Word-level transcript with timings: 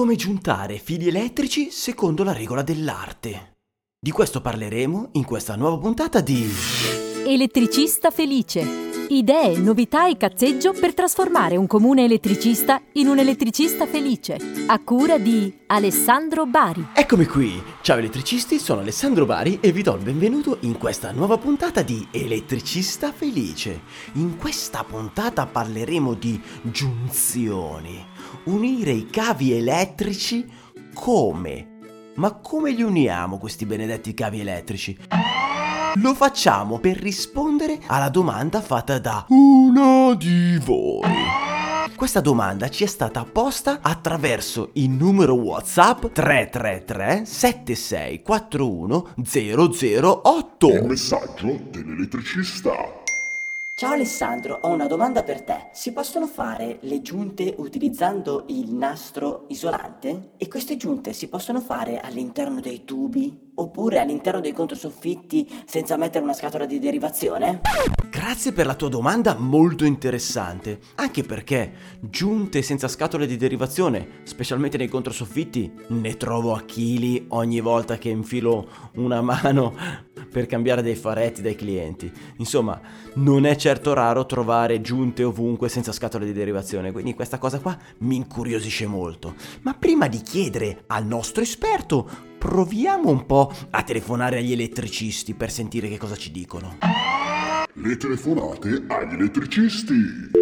Come 0.00 0.16
giuntare 0.16 0.78
fili 0.78 1.08
elettrici 1.08 1.68
secondo 1.70 2.24
la 2.24 2.32
regola 2.32 2.62
dell'arte. 2.62 3.58
Di 4.00 4.10
questo 4.10 4.40
parleremo 4.40 5.10
in 5.12 5.24
questa 5.24 5.56
nuova 5.56 5.76
puntata 5.76 6.22
di 6.22 6.50
Elettricista 7.26 8.10
felice. 8.10 8.62
Idee, 9.10 9.58
novità 9.58 10.08
e 10.08 10.16
cazzeggio 10.16 10.72
per 10.72 10.94
trasformare 10.94 11.56
un 11.56 11.66
comune 11.66 12.04
elettricista 12.04 12.80
in 12.92 13.08
un 13.08 13.18
elettricista 13.18 13.86
felice. 13.86 14.38
A 14.68 14.82
cura 14.82 15.18
di 15.18 15.54
Alessandro 15.66 16.46
Bari. 16.46 16.86
Eccomi 16.94 17.26
qui. 17.26 17.62
Ciao 17.82 17.98
elettricisti, 17.98 18.58
sono 18.58 18.80
Alessandro 18.80 19.26
Bari 19.26 19.58
e 19.60 19.70
vi 19.70 19.82
do 19.82 19.96
il 19.96 20.02
benvenuto 20.02 20.56
in 20.60 20.78
questa 20.78 21.10
nuova 21.10 21.36
puntata 21.36 21.82
di 21.82 22.08
Elettricista 22.10 23.12
felice. 23.12 23.82
In 24.14 24.38
questa 24.38 24.82
puntata 24.82 25.44
parleremo 25.44 26.14
di 26.14 26.40
giunzioni. 26.62 28.09
Unire 28.44 28.92
i 28.92 29.06
cavi 29.10 29.52
elettrici 29.52 30.50
come? 30.94 31.78
Ma 32.14 32.32
come 32.32 32.70
li 32.70 32.82
uniamo 32.82 33.36
questi 33.36 33.66
benedetti 33.66 34.14
cavi 34.14 34.40
elettrici? 34.40 34.96
Lo 35.96 36.14
facciamo 36.14 36.78
per 36.78 36.96
rispondere 36.96 37.78
alla 37.86 38.08
domanda 38.08 38.62
fatta 38.62 38.98
da 38.98 39.26
uno 39.28 40.14
di 40.14 40.58
voi. 40.64 41.02
Questa 41.94 42.20
domanda 42.20 42.70
ci 42.70 42.84
è 42.84 42.86
stata 42.86 43.26
posta 43.30 43.80
attraverso 43.82 44.70
il 44.74 44.88
numero 44.88 45.34
WhatsApp 45.34 46.06
333 46.06 47.26
7641 47.26 49.08
008. 49.22 50.68
Il 50.68 50.84
messaggio 50.86 51.60
dell'elettricista. 51.70 52.99
Ciao 53.80 53.92
Alessandro, 53.92 54.58
ho 54.60 54.68
una 54.68 54.86
domanda 54.86 55.22
per 55.22 55.40
te. 55.40 55.70
Si 55.72 55.94
possono 55.94 56.26
fare 56.26 56.80
le 56.82 57.00
giunte 57.00 57.54
utilizzando 57.56 58.44
il 58.48 58.74
nastro 58.74 59.46
isolante? 59.48 60.32
E 60.36 60.48
queste 60.48 60.76
giunte 60.76 61.14
si 61.14 61.30
possono 61.30 61.62
fare 61.62 61.98
all'interno 61.98 62.60
dei 62.60 62.84
tubi 62.84 63.49
oppure 63.60 63.98
all'interno 63.98 64.40
dei 64.40 64.52
controsoffitti 64.52 65.48
senza 65.66 65.96
mettere 65.96 66.24
una 66.24 66.32
scatola 66.32 66.66
di 66.66 66.78
derivazione? 66.78 67.60
Grazie 68.10 68.52
per 68.52 68.66
la 68.66 68.74
tua 68.74 68.88
domanda 68.88 69.36
molto 69.38 69.84
interessante, 69.84 70.78
anche 70.96 71.22
perché 71.22 71.72
giunte 72.00 72.62
senza 72.62 72.88
scatole 72.88 73.26
di 73.26 73.36
derivazione, 73.36 74.20
specialmente 74.24 74.76
nei 74.76 74.88
controsoffitti, 74.88 75.72
ne 75.88 76.16
trovo 76.16 76.54
a 76.54 76.62
chili 76.62 77.26
ogni 77.28 77.60
volta 77.60 77.98
che 77.98 78.08
infilo 78.08 78.68
una 78.94 79.20
mano 79.20 79.74
per 80.30 80.46
cambiare 80.46 80.82
dei 80.82 80.94
faretti 80.94 81.42
dai 81.42 81.54
clienti. 81.54 82.10
Insomma, 82.36 82.80
non 83.14 83.44
è 83.44 83.56
certo 83.56 83.92
raro 83.92 84.26
trovare 84.26 84.80
giunte 84.80 85.24
ovunque 85.24 85.68
senza 85.68 85.92
scatole 85.92 86.24
di 86.24 86.32
derivazione, 86.32 86.92
quindi 86.92 87.14
questa 87.14 87.38
cosa 87.38 87.58
qua 87.60 87.76
mi 87.98 88.16
incuriosisce 88.16 88.86
molto. 88.86 89.34
Ma 89.62 89.74
prima 89.74 90.08
di 90.08 90.20
chiedere 90.20 90.84
al 90.86 91.04
nostro 91.04 91.42
esperto 91.42 92.28
proviamo 92.40 93.10
un 93.10 93.26
po' 93.26 93.52
a 93.70 93.82
telefonare 93.82 94.38
agli 94.38 94.52
elettricisti 94.52 95.34
per 95.34 95.50
sentire 95.50 95.88
che 95.88 95.98
cosa 95.98 96.16
ci 96.16 96.32
dicono. 96.32 96.78
Le 97.74 97.96
telefonate 97.96 98.86
agli 98.88 99.12
elettricisti. 99.12 100.38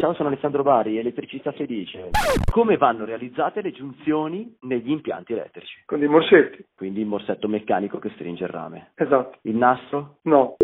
Ciao, 0.00 0.14
sono 0.14 0.28
Alessandro 0.28 0.62
Bari, 0.62 0.98
elettricista 0.98 1.52
felice. 1.52 2.10
Come 2.50 2.78
vanno 2.78 3.04
realizzate 3.04 3.60
le 3.60 3.72
giunzioni 3.72 4.56
negli 4.62 4.90
impianti 4.90 5.34
elettrici? 5.34 5.82
Con 5.84 5.98
dei 5.98 6.08
morsetti? 6.08 6.64
Quindi 6.74 7.00
il 7.00 7.06
morsetto 7.06 7.48
meccanico 7.48 7.98
che 7.98 8.10
stringe 8.14 8.44
il 8.44 8.50
rame. 8.50 8.92
Esatto. 8.94 9.38
Il 9.42 9.56
nastro? 9.56 10.16
No. 10.22 10.56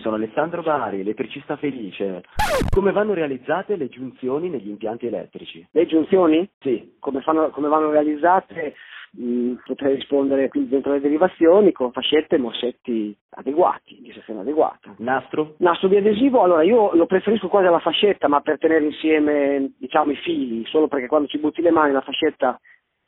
Sono 0.00 0.16
Alessandro 0.16 0.62
Bari, 0.62 1.00
elettricista 1.00 1.56
felice. 1.56 2.22
Come 2.70 2.92
vanno 2.92 3.14
realizzate 3.14 3.76
le 3.76 3.88
giunzioni 3.88 4.48
negli 4.48 4.68
impianti 4.68 5.06
elettrici? 5.06 5.66
Le 5.70 5.86
giunzioni? 5.86 6.48
Sì. 6.60 6.96
Come, 6.98 7.20
fanno, 7.20 7.50
come 7.50 7.68
vanno 7.68 7.90
realizzate? 7.90 8.74
Mh, 9.12 9.54
potrei 9.64 9.96
rispondere 9.96 10.48
quindi 10.48 10.68
dentro 10.68 10.92
le 10.92 11.00
derivazioni 11.00 11.72
con 11.72 11.90
fascette 11.90 12.36
e 12.36 12.38
morsetti 12.38 13.16
adeguati, 13.30 13.98
di 14.00 14.12
sezione 14.12 14.40
adeguata. 14.40 14.94
Nastro? 14.98 15.54
Nastro 15.58 15.88
biadesivo, 15.88 16.42
allora 16.42 16.62
io 16.62 16.94
lo 16.94 17.06
preferisco 17.06 17.48
quasi 17.48 17.66
alla 17.66 17.80
fascetta, 17.80 18.28
ma 18.28 18.40
per 18.40 18.58
tenere 18.58 18.84
insieme 18.84 19.72
diciamo 19.78 20.12
i 20.12 20.16
fili, 20.16 20.64
solo 20.66 20.86
perché 20.86 21.08
quando 21.08 21.26
ci 21.26 21.38
butti 21.38 21.60
le 21.60 21.72
mani 21.72 21.92
la 21.92 22.02
fascetta 22.02 22.58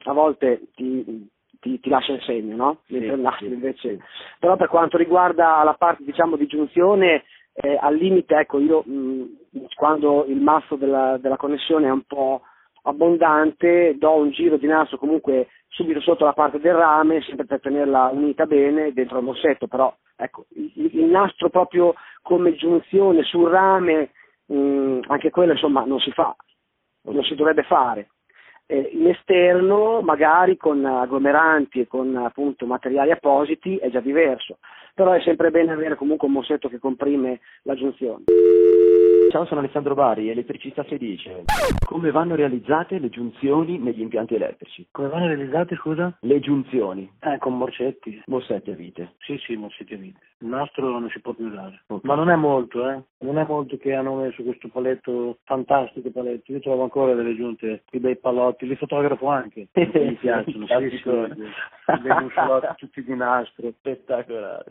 a 0.04 0.12
volte 0.12 0.62
ti, 0.74 1.28
ti, 1.60 1.78
ti 1.78 1.88
lascia 1.88 2.14
il 2.14 2.22
segno, 2.22 2.56
no? 2.56 2.78
Mentre 2.88 3.14
Sì, 3.14 3.22
nastro 3.22 3.46
sì. 3.46 3.52
invece. 3.52 3.98
Però 4.40 4.56
per 4.56 4.66
quanto 4.66 4.96
riguarda 4.96 5.62
la 5.62 5.74
parte 5.74 6.02
diciamo 6.02 6.34
di 6.34 6.46
giunzione, 6.46 7.22
eh, 7.54 7.78
al 7.80 7.94
limite 7.94 8.34
ecco 8.34 8.58
io 8.58 8.82
mh, 8.84 9.22
quando 9.76 10.24
il 10.26 10.40
masso 10.40 10.74
della, 10.74 11.16
della 11.18 11.36
connessione 11.36 11.86
è 11.86 11.90
un 11.90 12.02
po' 12.02 12.42
abbondante, 12.82 13.96
do 13.98 14.14
un 14.14 14.30
giro 14.30 14.56
di 14.56 14.66
nastro 14.66 14.98
comunque 14.98 15.48
subito 15.68 16.00
sotto 16.00 16.24
la 16.24 16.32
parte 16.32 16.60
del 16.60 16.74
rame, 16.74 17.22
sempre 17.22 17.46
per 17.46 17.60
tenerla 17.60 18.10
unita 18.12 18.46
bene 18.46 18.92
dentro 18.92 19.18
il 19.18 19.24
morsetto, 19.24 19.66
però 19.66 19.94
ecco, 20.16 20.46
il, 20.54 20.90
il 20.92 21.04
nastro 21.04 21.48
proprio 21.48 21.94
come 22.22 22.54
giunzione 22.54 23.22
sul 23.22 23.48
rame, 23.48 24.10
mh, 24.46 25.00
anche 25.06 25.30
quello 25.30 25.52
insomma 25.52 25.84
non 25.84 25.98
si 26.00 26.10
fa, 26.12 26.34
non 27.02 27.22
si 27.24 27.34
dovrebbe 27.34 27.62
fare. 27.62 28.10
Eh, 28.66 28.90
in 28.92 29.08
esterno, 29.08 30.00
magari 30.02 30.56
con 30.56 30.84
agglomeranti 30.84 31.80
e 31.80 31.86
con 31.86 32.16
appunto 32.16 32.66
materiali 32.66 33.10
appositi, 33.10 33.76
è 33.76 33.90
già 33.90 34.00
diverso, 34.00 34.58
però 34.94 35.12
è 35.12 35.20
sempre 35.20 35.50
bene 35.50 35.72
avere 35.72 35.96
comunque 35.96 36.26
un 36.28 36.34
morsetto 36.34 36.68
che 36.68 36.78
comprime 36.78 37.40
la 37.62 37.74
giunzione. 37.74 38.24
Ciao, 39.30 39.46
sono 39.46 39.60
Alessandro 39.60 39.94
Bari, 39.94 40.28
elettricista 40.28 40.82
felice. 40.84 41.44
Come 41.86 42.10
vanno 42.10 42.34
realizzate 42.34 42.98
le 42.98 43.08
giunzioni 43.08 43.78
negli 43.78 44.00
impianti 44.00 44.34
elettrici? 44.34 44.86
Come 44.90 45.08
vanno 45.08 45.26
realizzate, 45.26 45.76
scusa? 45.76 46.16
Le 46.20 46.40
giunzioni. 46.40 47.10
Eh, 47.20 47.38
con 47.38 47.56
morsetti. 47.56 48.22
Morsetti 48.26 48.70
a 48.70 48.74
vite. 48.74 49.14
Sì, 49.20 49.38
sì, 49.38 49.56
morsetti 49.56 49.94
a 49.94 49.96
vite. 49.96 50.20
Il 50.38 50.48
nastro 50.48 50.98
non 50.98 51.08
si 51.10 51.20
può 51.20 51.32
più 51.32 51.46
usare. 51.46 51.82
Ok. 51.86 52.04
Ma 52.04 52.14
non 52.14 52.28
è 52.30 52.36
molto, 52.36 52.88
eh. 52.88 53.02
Non 53.18 53.38
è 53.38 53.46
molto 53.46 53.76
che 53.76 53.94
hanno 53.94 54.16
messo 54.16 54.42
questo 54.42 54.68
paletto, 54.68 55.38
fantastico 55.44 56.10
paletto. 56.10 56.52
Io 56.52 56.60
trovo 56.60 56.82
ancora 56.82 57.14
delle 57.14 57.34
giunte, 57.34 57.84
i 57.90 57.98
bei 57.98 58.16
palotti, 58.16 58.66
li 58.66 58.76
fotografo 58.76 59.28
anche. 59.28 59.68
Mi 59.74 60.14
piacciono, 60.14 60.66
sì, 60.66 60.88
sì. 60.98 61.08
I 61.08 61.98
bei 62.02 62.22
muscolotti 62.22 62.74
tutti 62.76 63.04
di 63.04 63.14
nastro. 63.14 63.72
Spettacolare. 63.78 64.64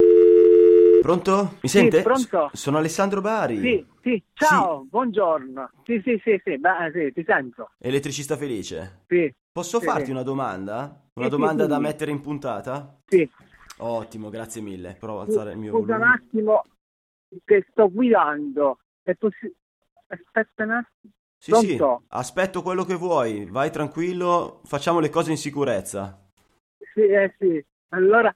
Pronto? 1.01 1.57
Mi 1.61 1.69
sente? 1.69 2.01
pronto. 2.03 2.49
S- 2.53 2.57
sono 2.61 2.77
Alessandro 2.77 3.21
Bari. 3.21 3.59
Sì, 3.59 3.85
sì, 4.01 4.23
ciao, 4.33 4.85
buongiorno. 4.85 5.69
Sì, 5.83 6.01
sì, 6.03 6.19
sì, 6.23 6.39
sì, 6.43 6.57
beh, 6.57 6.91
sì, 6.93 7.11
ti 7.13 7.23
sento. 7.25 7.71
Elettricista 7.79 8.37
felice. 8.37 9.05
Sì, 9.07 9.33
Posso 9.51 9.79
Sì, 9.79 9.85
farti 9.85 10.05
sì. 10.05 10.11
una 10.11 10.23
domanda? 10.23 11.01
Una 11.13 11.25
Sì, 11.27 11.31
sì, 11.33 11.37
domanda 11.37 11.63
sì, 11.63 11.69
da 11.69 11.75
sì. 11.75 11.81
mettere 11.81 12.11
in 12.11 12.21
puntata? 12.21 12.97
sì. 13.07 13.29
Ottimo, 13.79 14.29
grazie 14.29 14.61
mille. 14.61 14.95
Provo 14.99 15.21
ad 15.21 15.27
alzare 15.27 15.51
il 15.53 15.57
mio 15.57 15.71
Scusa 15.73 15.95
un 15.95 16.01
volume. 16.01 16.13
attimo 16.13 16.63
che 17.43 17.65
sto 17.71 17.89
guidando. 17.91 18.79
È 19.01 19.15
possi- 19.15 19.53
Aspetta 20.07 20.63
un 20.63 20.71
attimo. 20.71 21.13
Sì, 21.37 21.53
sì, 21.55 21.75
Pronto? 21.75 22.03
aspetto 22.09 22.61
quello 22.61 22.83
che 22.85 22.95
vuoi. 22.95 23.45
Vai 23.45 23.71
tranquillo, 23.71 24.61
facciamo 24.65 24.99
le 24.99 25.09
cose 25.09 25.31
in 25.31 25.37
sicurezza. 25.37 26.17
Sì, 26.93 27.01
eh, 27.01 27.33
sì. 27.39 27.63
Allora, 27.89 28.29
eh, 28.29 28.35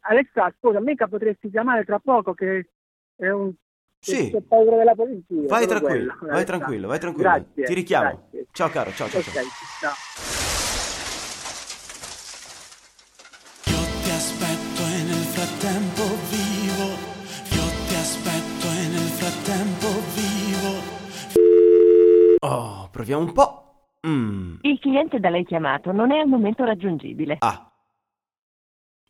Alexa, 0.00 0.52
scusa, 0.58 0.80
mica 0.80 1.06
potresti 1.08 1.50
chiamare 1.50 1.84
tra 1.84 1.98
poco 1.98 2.34
che 2.34 2.70
è 3.16 3.28
un... 3.30 3.52
Sì. 4.00 4.30
Ho 4.32 4.40
paura 4.42 4.76
della 4.76 4.94
polizia. 4.94 5.42
Vai 5.48 5.66
tranquillo, 5.66 6.14
quello, 6.16 6.32
vai 6.32 6.44
tranquillo, 6.44 6.86
vai 6.88 6.98
tranquillo. 7.00 7.28
Grazie, 7.30 7.64
Ti 7.64 7.74
richiamo. 7.74 8.10
grazie. 8.10 8.46
Ciao 8.52 8.68
caro, 8.68 8.90
ciao 8.92 9.08
ciao 9.08 9.18
Ok, 9.20 9.32
ciao. 9.32 9.42
ciao. 9.80 9.94
Io 13.74 13.82
ti 14.04 14.10
aspetto 14.10 14.82
e 14.86 15.02
nel 15.02 15.26
frattempo 15.34 16.02
vivo. 16.30 16.86
Io 17.58 17.66
ti 17.88 17.94
aspetto 17.96 18.66
e 18.70 18.86
nel 18.86 19.10
frattempo 19.18 19.88
vivo. 20.14 20.96
Oh, 22.46 22.88
proviamo 22.92 23.24
un 23.24 23.32
po'. 23.32 23.90
Mm. 24.06 24.58
Il 24.62 24.78
cliente 24.78 25.18
da 25.18 25.28
lei 25.28 25.44
chiamato 25.44 25.90
non 25.90 26.12
è 26.12 26.18
al 26.20 26.28
momento 26.28 26.64
raggiungibile. 26.64 27.38
Ah. 27.40 27.68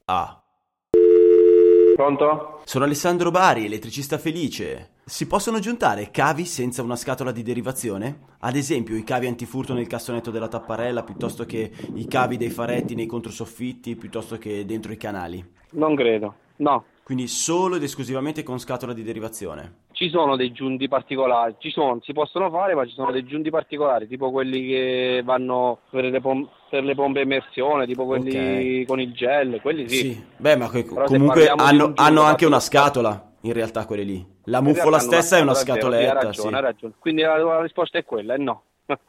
Ah. 0.07 0.38
Pronto? 1.99 2.61
Sono 2.63 2.85
Alessandro 2.85 3.33
Bari, 3.33 3.65
elettricista 3.65 4.19
felice. 4.19 4.91
Si 5.05 5.27
possono 5.27 5.59
giuntare 5.59 6.13
cavi 6.13 6.45
senza 6.45 6.81
una 6.81 6.95
scatola 6.95 7.33
di 7.33 7.43
derivazione? 7.43 8.21
Ad 8.39 8.55
esempio 8.55 8.95
i 8.95 9.03
cavi 9.03 9.27
antifurto 9.27 9.75
nel 9.75 9.89
cassonetto 9.89 10.31
della 10.31 10.47
tapparella 10.47 11.03
piuttosto 11.03 11.45
che 11.45 11.73
i 11.95 12.07
cavi 12.07 12.37
dei 12.37 12.51
faretti 12.51 12.95
nei 12.95 13.07
controsoffitti 13.07 13.97
piuttosto 13.97 14.39
che 14.39 14.65
dentro 14.65 14.93
i 14.93 14.97
canali. 14.97 15.45
Non 15.71 15.97
credo, 15.97 16.35
no. 16.59 16.85
Quindi 17.09 17.27
solo 17.27 17.77
ed 17.77 17.83
esclusivamente 17.83 18.43
con 18.43 18.59
scatola 18.59 18.93
di 18.93 19.03
derivazione. 19.03 19.85
Ci 19.93 20.11
sono 20.11 20.37
dei 20.37 20.53
giunti 20.53 20.89
particolari, 20.89 21.55
ci 21.57 21.71
sono, 21.71 21.99
si 22.03 22.13
possono 22.13 22.51
fare, 22.51 22.75
ma 22.75 22.85
ci 22.85 22.93
sono 22.93 23.11
dei 23.11 23.25
giunti 23.25 23.49
particolari, 23.49 24.07
tipo 24.07 24.31
quelli 24.31 24.67
che 24.67 25.23
vanno 25.25 25.79
per 25.89 26.05
le, 26.05 26.21
pom- 26.21 26.47
per 26.69 26.85
le 26.85 26.95
pompe 26.95 27.23
immersione, 27.23 27.87
tipo 27.87 28.05
quelli 28.05 28.81
Ok. 28.81 28.87
con 28.87 29.01
il 29.01 29.15
gel, 29.15 29.59
quelli 29.63 29.89
sì. 29.89 29.97
Sì. 29.97 30.25
Beh, 30.37 30.57
ma 30.57 30.69
que- 30.69 30.85
comunque 30.85 31.49
hanno, 31.49 31.87
un 31.87 31.93
hanno 31.97 32.21
anche 32.25 32.45
una 32.45 32.61
scatola, 32.61 33.31
in 33.41 33.55
realtà 33.55 33.87
quelle 33.87 34.03
lì. 34.03 34.23
La 34.45 34.61
muffola 34.61 34.99
stessa 34.99 35.39
è 35.39 35.41
una 35.41 35.55
scatoletta, 35.55 36.11
Sì, 36.11 36.17
hai 36.19 36.25
ragione, 36.25 36.49
sì. 36.51 36.55
hai 36.57 36.61
ragione. 36.61 36.93
Quindi 36.99 37.23
la, 37.23 37.39
la 37.39 37.63
risposta 37.63 37.97
è 37.97 38.05
quella, 38.05 38.35
è 38.35 38.37
no. 38.37 38.65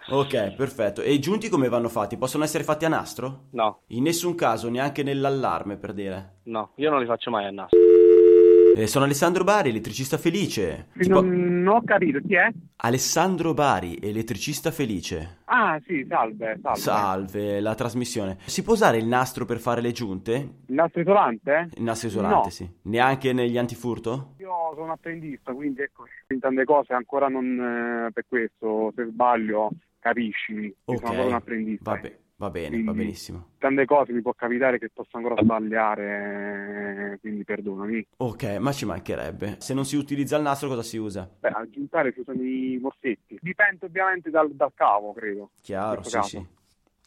Ok, 0.10 0.56
perfetto. 0.56 1.02
E 1.02 1.14
i 1.14 1.20
giunti 1.20 1.50
come 1.50 1.70
vanno 1.70 1.90
fatti? 1.90 2.18
Possono 2.18 2.44
essere 2.44 2.64
fatti 2.64 2.86
a 2.86 2.90
nastro? 2.90 3.46
No, 3.52 3.82
In 3.88 4.04
nessun 4.04 4.36
caso, 4.36 4.70
neanche 4.70 5.04
nell'allarme, 5.04 5.78
per 5.78 5.94
dire. 5.94 6.40
no, 6.44 6.72
io 6.76 6.90
non 6.90 7.00
li 7.00 7.06
faccio 7.06 7.30
mai 7.32 7.46
a 7.46 7.52
nastro. 7.52 7.80
Eh, 8.80 8.88
sono 8.88 9.04
Alessandro 9.04 9.44
Bari, 9.44 9.72
elettricista 9.72 10.18
felice. 10.18 10.88
Ti 10.94 11.10
po- 11.10 11.20
Non, 11.22 11.64
non 11.64 11.76
ho 11.76 11.84
capito, 11.84 12.20
chi 12.26 12.36
è? 12.36 12.50
Alessandro 12.78 13.54
Bari, 13.54 13.98
elettricista 14.02 14.72
felice. 14.72 15.40
Ah, 15.46 15.78
sì, 15.86 16.06
salve, 16.08 16.58
salve. 16.62 16.80
Salve, 16.80 17.60
la 17.60 17.76
trasmissione. 17.76 18.38
Si 18.46 18.64
può 18.64 18.74
usare 18.74 18.96
il 18.98 19.06
nastro 19.06 19.44
per 19.44 19.58
fare 19.58 19.82
le 19.82 19.92
giunte? 19.92 20.34
Il 20.68 20.76
nastro 20.76 21.02
isolante? 21.02 21.70
Il 21.76 21.84
nastro 21.84 22.08
isolante, 22.08 22.36
No. 22.46 22.50
sì. 22.50 22.70
Neanche 22.84 23.34
negli 23.34 23.58
antifurto? 23.58 24.36
Io 24.38 24.50
sono 24.74 24.86
un 24.86 24.92
apprendista, 24.92 25.52
quindi 25.52 25.82
ecco, 25.82 26.06
in 26.30 26.40
tante 26.40 26.64
cose 26.64 26.94
ancora 26.94 27.28
non 27.28 28.06
eh, 28.08 28.12
per 28.14 28.24
questo, 28.30 28.94
se 28.96 29.04
sbaglio, 29.08 29.72
capisci. 30.00 30.54
Io 30.54 30.74
Ok. 30.86 30.98
sono 31.00 31.10
ancora 31.10 31.28
un 31.28 31.34
apprendista. 31.34 31.92
Va, 31.92 31.98
be- 31.98 32.20
va 32.40 32.50
bene, 32.50 32.78
va 32.78 32.84
Quindi- 32.92 32.94
benissimo. 32.94 33.48
Tante 33.60 33.86
cose 33.86 34.14
mi 34.14 34.22
può 34.22 34.34
capitare 34.34 34.80
che 34.80 34.90
posso 34.94 35.18
ancora 35.18 35.36
sbagliare, 35.42 37.14
eh, 37.14 37.20
quindi 37.20 37.44
perdonami. 37.44 38.08
Ok, 38.18 38.44
ma 38.60 38.72
ci 38.72 38.86
mancherebbe. 38.86 39.58
Se 39.60 39.74
non 39.74 39.86
si 39.86 39.98
utilizza 39.98 40.38
il 40.38 40.44
nastro, 40.44 40.70
cosa 40.70 40.82
si 40.82 40.98
usa? 40.98 41.30
Beh, 41.40 41.50
a 41.50 41.68
giuntare 41.70 42.14
si 42.14 42.22
usano 42.22 42.42
i 42.42 42.78
morsetti. 42.82 43.38
Dipende 43.42 43.86
ovviamente 43.86 44.30
dal, 44.30 44.50
dal 44.54 44.72
cavo, 44.74 45.14
credo. 45.14 45.52
Chiaro, 45.62 46.02
sì, 46.04 46.10
questo 46.12 46.22
sì. 46.24 46.36
caso. 46.38 46.58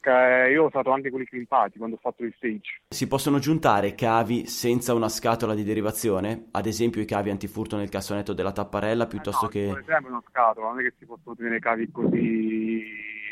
Che 0.03 0.51
io 0.51 0.65
ho 0.65 0.67
usato 0.67 0.91
anche 0.91 1.11
quelli 1.11 1.25
crimpati 1.25 1.79
quando 1.79 1.95
ho 1.95 1.99
fatto 2.03 2.25
il 2.25 2.35
stage. 2.37 2.83
Si 2.89 3.07
possono 3.07 3.39
giuntare 3.39 3.95
cavi 3.95 4.47
senza 4.47 4.95
una 4.95 5.09
scatola 5.09 5.55
di 5.55 5.63
derivazione? 5.63 6.49
Ad 6.51 6.67
esempio 6.67 7.01
i 7.01 7.05
cavi 7.05 7.31
antifurto 7.31 7.77
nel 7.77 7.89
cassonetto 7.89 8.33
della 8.33 8.51
tapparella 8.51 9.07
piuttosto 9.07 9.47
Per 9.47 9.51
che 9.53 9.81
esempio 9.81 10.09
una 10.09 10.23
scatola, 10.29 10.71
non 10.71 10.81
è 10.81 10.83
che 10.83 10.95
si 10.99 11.07
possono 11.07 11.37
tenere 11.37 11.61
cavi 11.61 11.89
così... 11.93 12.83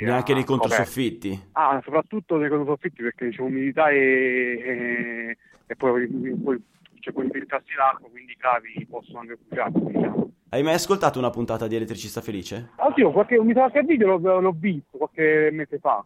neanche 0.05 0.33
ah, 0.33 0.35
nei 0.35 0.45
controsoffitti? 0.45 1.49
Ah, 1.53 1.81
soprattutto 1.85 2.37
nei 2.37 2.49
controsoffitti 2.49 3.03
perché 3.03 3.31
c'è 3.31 3.41
umidità 3.41 3.91
e, 3.91 3.97
e, 3.97 5.37
e 5.67 5.77
poi, 5.77 6.07
poi 6.09 6.63
c'è 7.01 7.13
poi 7.13 7.25
infiltrarsi 7.25 7.75
l'acqua, 7.75 8.09
quindi 8.09 8.33
i 8.33 8.37
cavi 8.37 8.87
possono 8.89 9.21
anche 9.21 9.37
bruciarsi, 9.37 9.81
diciamo. 9.85 10.31
Hai 10.51 10.63
mai 10.63 10.75
ascoltato 10.75 11.19
una 11.19 11.31
puntata 11.31 11.67
di 11.67 11.77
Elettricista 11.77 12.21
Felice? 12.21 12.71
Ah 12.77 12.93
sì, 12.95 13.03
qualche, 13.03 13.41
mi 13.43 13.53
sa 13.53 13.71
che 13.71 13.83
video 13.83 14.19
l'ho, 14.19 14.41
l'ho 14.41 14.55
visto 14.57 14.99
qualche 14.99 15.51
mese 15.53 15.79
fa. 15.79 16.05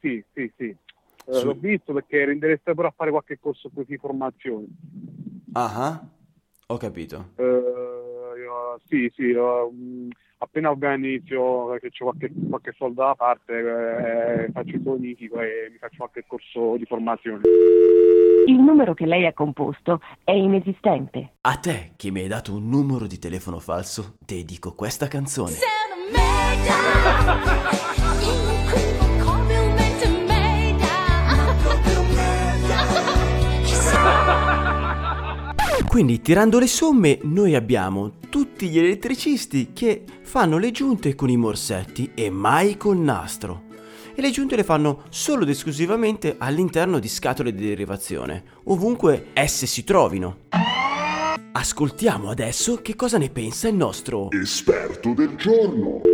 Sì, 0.00 0.22
sì, 0.32 0.50
sì. 0.56 0.64
Eh, 1.24 1.32
Su- 1.32 1.46
L'ho 1.46 1.54
visto 1.54 1.92
perché 1.92 2.22
interesserà 2.22 2.74
pure 2.74 2.88
a 2.88 2.94
fare 2.96 3.10
qualche 3.10 3.38
corso 3.38 3.70
così 3.72 3.96
formazione. 3.96 4.66
Ah, 5.52 5.72
ah. 5.74 6.04
ho 6.66 6.76
capito. 6.78 7.32
Eh, 7.36 7.62
sì, 8.88 9.10
sì, 9.14 9.30
eh, 9.30 9.68
appena 10.42 10.70
ovviamente 10.70 11.06
inizio 11.06 11.78
che 11.80 11.90
c'è 11.90 12.02
qualche, 12.02 12.32
qualche 12.48 12.74
soldo 12.76 13.02
da 13.02 13.14
parte, 13.14 13.52
eh, 14.46 14.50
faccio 14.52 14.74
il 14.74 14.80
bonifico 14.80 15.40
e 15.40 15.68
mi 15.70 15.78
faccio 15.78 15.98
qualche 15.98 16.24
corso 16.26 16.76
di 16.76 16.84
formazione. 16.84 17.42
Il 18.46 18.58
numero 18.58 18.92
che 18.92 19.06
lei 19.06 19.24
ha 19.26 19.32
composto 19.32 20.00
è 20.24 20.32
inesistente. 20.32 21.34
A 21.42 21.56
te, 21.56 21.92
che 21.96 22.10
mi 22.10 22.20
hai 22.20 22.28
dato 22.28 22.54
un 22.54 22.68
numero 22.68 23.06
di 23.06 23.18
telefono 23.18 23.60
falso, 23.60 24.16
dedico 24.18 24.74
questa 24.74 25.06
canzone. 25.06 25.54
Quindi, 35.92 36.22
tirando 36.22 36.58
le 36.58 36.68
somme, 36.68 37.18
noi 37.24 37.54
abbiamo 37.54 38.12
tutti 38.30 38.70
gli 38.70 38.78
elettricisti 38.78 39.72
che 39.74 40.04
fanno 40.22 40.56
le 40.56 40.70
giunte 40.70 41.14
con 41.14 41.28
i 41.28 41.36
morsetti 41.36 42.12
e 42.14 42.30
mai 42.30 42.78
col 42.78 42.96
nastro. 42.96 43.64
E 44.14 44.22
le 44.22 44.30
giunte 44.30 44.56
le 44.56 44.64
fanno 44.64 45.02
solo 45.10 45.42
ed 45.42 45.50
esclusivamente 45.50 46.36
all'interno 46.38 46.98
di 46.98 47.08
scatole 47.08 47.52
di 47.52 47.68
derivazione, 47.68 48.42
ovunque 48.64 49.26
esse 49.34 49.66
si 49.66 49.84
trovino. 49.84 50.44
Ascoltiamo 51.52 52.30
adesso 52.30 52.80
che 52.80 52.96
cosa 52.96 53.18
ne 53.18 53.28
pensa 53.28 53.68
il 53.68 53.74
nostro 53.74 54.30
Esperto 54.30 55.12
del 55.12 55.36
giorno. 55.36 56.11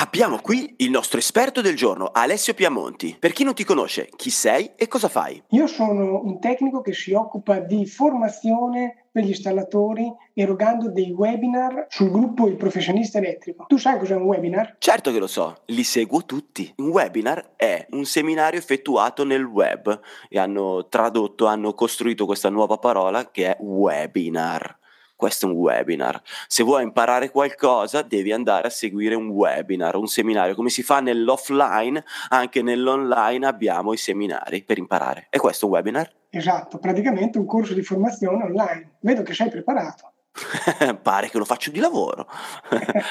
Abbiamo 0.00 0.38
qui 0.38 0.76
il 0.76 0.90
nostro 0.90 1.18
esperto 1.18 1.60
del 1.60 1.74
giorno, 1.74 2.10
Alessio 2.12 2.54
Piamonti. 2.54 3.16
Per 3.18 3.32
chi 3.32 3.42
non 3.42 3.52
ti 3.52 3.64
conosce, 3.64 4.08
chi 4.14 4.30
sei 4.30 4.70
e 4.76 4.86
cosa 4.86 5.08
fai? 5.08 5.42
Io 5.48 5.66
sono 5.66 6.22
un 6.22 6.38
tecnico 6.38 6.82
che 6.82 6.92
si 6.92 7.12
occupa 7.14 7.58
di 7.58 7.84
formazione 7.84 9.06
per 9.10 9.24
gli 9.24 9.30
installatori 9.30 10.08
erogando 10.34 10.88
dei 10.88 11.10
webinar 11.10 11.86
sul 11.88 12.12
gruppo 12.12 12.46
Il 12.46 12.54
Professionista 12.54 13.18
Elettrico. 13.18 13.64
Tu 13.66 13.76
sai 13.76 13.98
cos'è 13.98 14.14
un 14.14 14.22
webinar? 14.22 14.76
Certo 14.78 15.10
che 15.10 15.18
lo 15.18 15.26
so, 15.26 15.62
li 15.66 15.82
seguo 15.82 16.24
tutti. 16.24 16.72
Un 16.76 16.90
webinar 16.90 17.54
è 17.56 17.84
un 17.90 18.04
seminario 18.04 18.60
effettuato 18.60 19.24
nel 19.24 19.42
web 19.42 20.00
e 20.28 20.38
hanno 20.38 20.86
tradotto, 20.88 21.46
hanno 21.46 21.74
costruito 21.74 22.24
questa 22.24 22.50
nuova 22.50 22.78
parola 22.78 23.32
che 23.32 23.56
è 23.56 23.56
webinar. 23.60 24.77
Questo 25.18 25.46
è 25.46 25.48
un 25.48 25.56
webinar. 25.56 26.22
Se 26.46 26.62
vuoi 26.62 26.84
imparare 26.84 27.30
qualcosa, 27.30 28.02
devi 28.02 28.30
andare 28.30 28.68
a 28.68 28.70
seguire 28.70 29.16
un 29.16 29.26
webinar, 29.30 29.96
un 29.96 30.06
seminario. 30.06 30.54
Come 30.54 30.68
si 30.68 30.84
fa 30.84 31.00
nell'offline, 31.00 32.04
anche 32.28 32.62
nell'online 32.62 33.44
abbiamo 33.44 33.92
i 33.92 33.96
seminari 33.96 34.62
per 34.62 34.78
imparare. 34.78 35.26
E 35.28 35.40
questo 35.40 35.64
è 35.64 35.68
un 35.68 35.74
webinar? 35.74 36.12
Esatto, 36.30 36.78
praticamente 36.78 37.36
un 37.36 37.46
corso 37.46 37.74
di 37.74 37.82
formazione 37.82 38.44
online. 38.44 38.92
Vedo 39.00 39.22
che 39.22 39.34
sei 39.34 39.50
preparato. 39.50 40.12
Pare 41.02 41.30
che 41.30 41.38
lo 41.38 41.44
faccio 41.44 41.72
di 41.72 41.80
lavoro. 41.80 42.28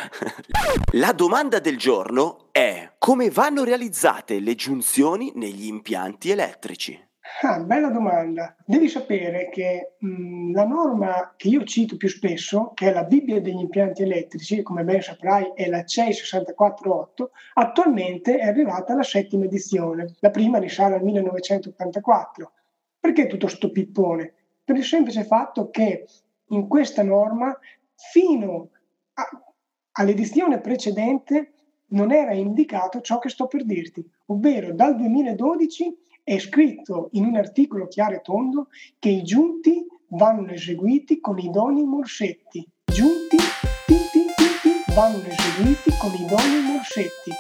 La 0.94 1.12
domanda 1.12 1.60
del 1.60 1.78
giorno 1.78 2.48
è 2.54 2.94
come 2.98 3.30
vanno 3.30 3.66
realizzate 3.66 4.40
le 4.40 4.56
giunzioni 4.56 5.34
negli 5.36 5.66
impianti 5.66 6.30
elettrici? 6.30 7.07
Ah, 7.42 7.60
bella 7.60 7.90
domanda. 7.90 8.56
Devi 8.66 8.88
sapere 8.88 9.50
che 9.50 9.96
mh, 10.00 10.54
la 10.54 10.66
norma 10.66 11.34
che 11.36 11.50
io 11.50 11.64
cito 11.64 11.96
più 11.98 12.08
spesso, 12.10 12.72
che 12.74 12.88
è 12.90 12.94
la 12.94 13.04
Bibbia 13.04 13.42
degli 13.42 13.60
impianti 13.60 14.02
elettrici, 14.04 14.62
come 14.64 14.84
ben 14.84 15.02
saprai 15.02 15.52
è 15.54 15.68
la 15.68 15.84
CEI 15.84 16.14
648, 16.14 17.32
attualmente 17.56 18.38
è 18.38 18.48
arrivata 18.48 18.94
alla 18.94 19.04
settima 19.04 19.46
edizione. 19.46 20.16
La 20.20 20.32
prima 20.32 20.58
risale 20.58 20.96
al 20.96 21.04
1984. 21.04 22.52
Perché 23.00 23.28
tutto 23.28 23.48
sto 23.48 23.72
pippone? 23.72 24.34
Per 24.64 24.76
il 24.76 24.84
semplice 24.84 25.24
fatto 25.24 25.70
che 25.70 26.06
in 26.50 26.68
questa 26.68 27.04
norma, 27.04 27.58
fino 27.96 28.70
a- 29.14 29.54
all'edizione 29.92 30.60
precedente, 30.60 31.52
non 31.90 32.12
era 32.12 32.34
indicato 32.34 33.02
ciò 33.02 33.20
che 33.20 33.30
sto 33.30 33.48
per 33.48 33.64
dirti, 33.66 34.06
ovvero 34.28 34.74
dal 34.74 34.96
2012 34.96 35.96
è 36.28 36.40
scritto 36.40 37.08
in 37.14 37.24
un 37.24 37.38
articolo 37.38 37.88
chiaro 37.88 38.16
e 38.16 38.22
tondo 38.22 38.68
che 39.00 39.08
i 39.08 39.24
giunti 39.24 39.88
vanno 40.10 40.50
eseguiti 40.50 41.22
con 41.22 41.40
idonei 41.40 41.86
morsetti. 41.86 42.68
Giunti 42.84 43.38
ti, 43.38 43.96
ti, 44.12 44.20
ti, 44.36 44.46
ti, 44.62 44.94
vanno 44.94 45.24
eseguiti 45.24 45.90
con 45.98 46.14
idonei 46.14 46.64
morsetti. 46.64 47.32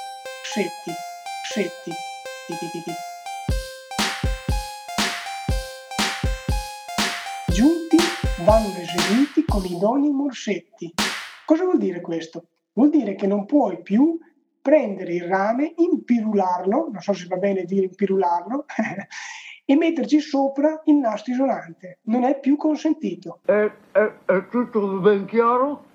Setti, 0.41 0.91
setti, 1.53 1.91
ti, 2.48 2.53
ti, 2.58 2.67
ti, 2.72 2.82
ti. 2.86 2.91
Giunti 7.51 7.98
vanno 8.46 8.74
eseguiti 8.77 9.44
con 9.44 9.65
idonei 9.65 10.12
morsetti. 10.12 10.94
Cosa 11.44 11.65
vuol 11.65 11.77
dire 11.77 12.00
questo? 12.00 12.46
Vuol 12.72 12.89
dire 12.89 13.15
che 13.15 13.27
non 13.27 13.46
puoi 13.46 13.82
più 13.82 14.17
prendere 14.68 15.14
il 15.14 15.24
rame, 15.24 15.76
impirularlo, 15.78 16.90
non 16.92 17.02
so 17.02 17.14
se 17.14 17.26
va 17.28 17.38
bene 17.38 17.64
dire 17.64 17.86
impirularlo, 17.86 18.66
e 19.64 19.76
metterci 19.78 20.20
sopra 20.20 20.82
il 20.88 20.96
nastro 20.96 21.32
isolante. 21.32 22.00
Non 22.04 22.26
è 22.26 22.38
più 22.38 22.58
consentito. 22.58 23.40
È, 23.46 23.72
è- 23.94 24.12
è 24.26 24.48
tutto 24.50 25.00
ben 25.00 25.24
chiaro? 25.26 25.86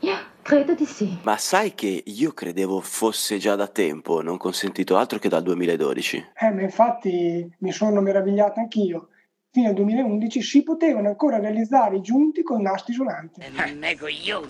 Credo 0.41 0.73
di 0.75 0.87
sì. 0.87 1.19
Ma 1.23 1.37
sai 1.37 1.75
che 1.75 2.03
io 2.03 2.33
credevo 2.33 2.81
fosse 2.81 3.37
già 3.37 3.57
da 3.57 3.69
tempo, 3.69 4.23
non 4.23 4.39
consentito 4.39 4.97
altro 4.97 5.19
che 5.19 5.29
dal 5.29 5.43
2012. 5.43 6.31
Eh, 6.35 6.51
ma 6.51 6.63
infatti 6.63 7.55
mi 7.59 7.73
sono 7.73 8.01
meravigliato 8.01 8.59
anch'io. 8.59 9.09
Fino 9.55 9.69
al 9.69 9.75
2011 9.75 10.41
si 10.41 10.63
potevano 10.63 11.09
ancora 11.09 11.39
realizzare 11.39 11.97
i 11.97 12.01
giunti 12.01 12.43
con 12.43 12.63
nastro 12.63 12.91
isolante. 12.91 13.51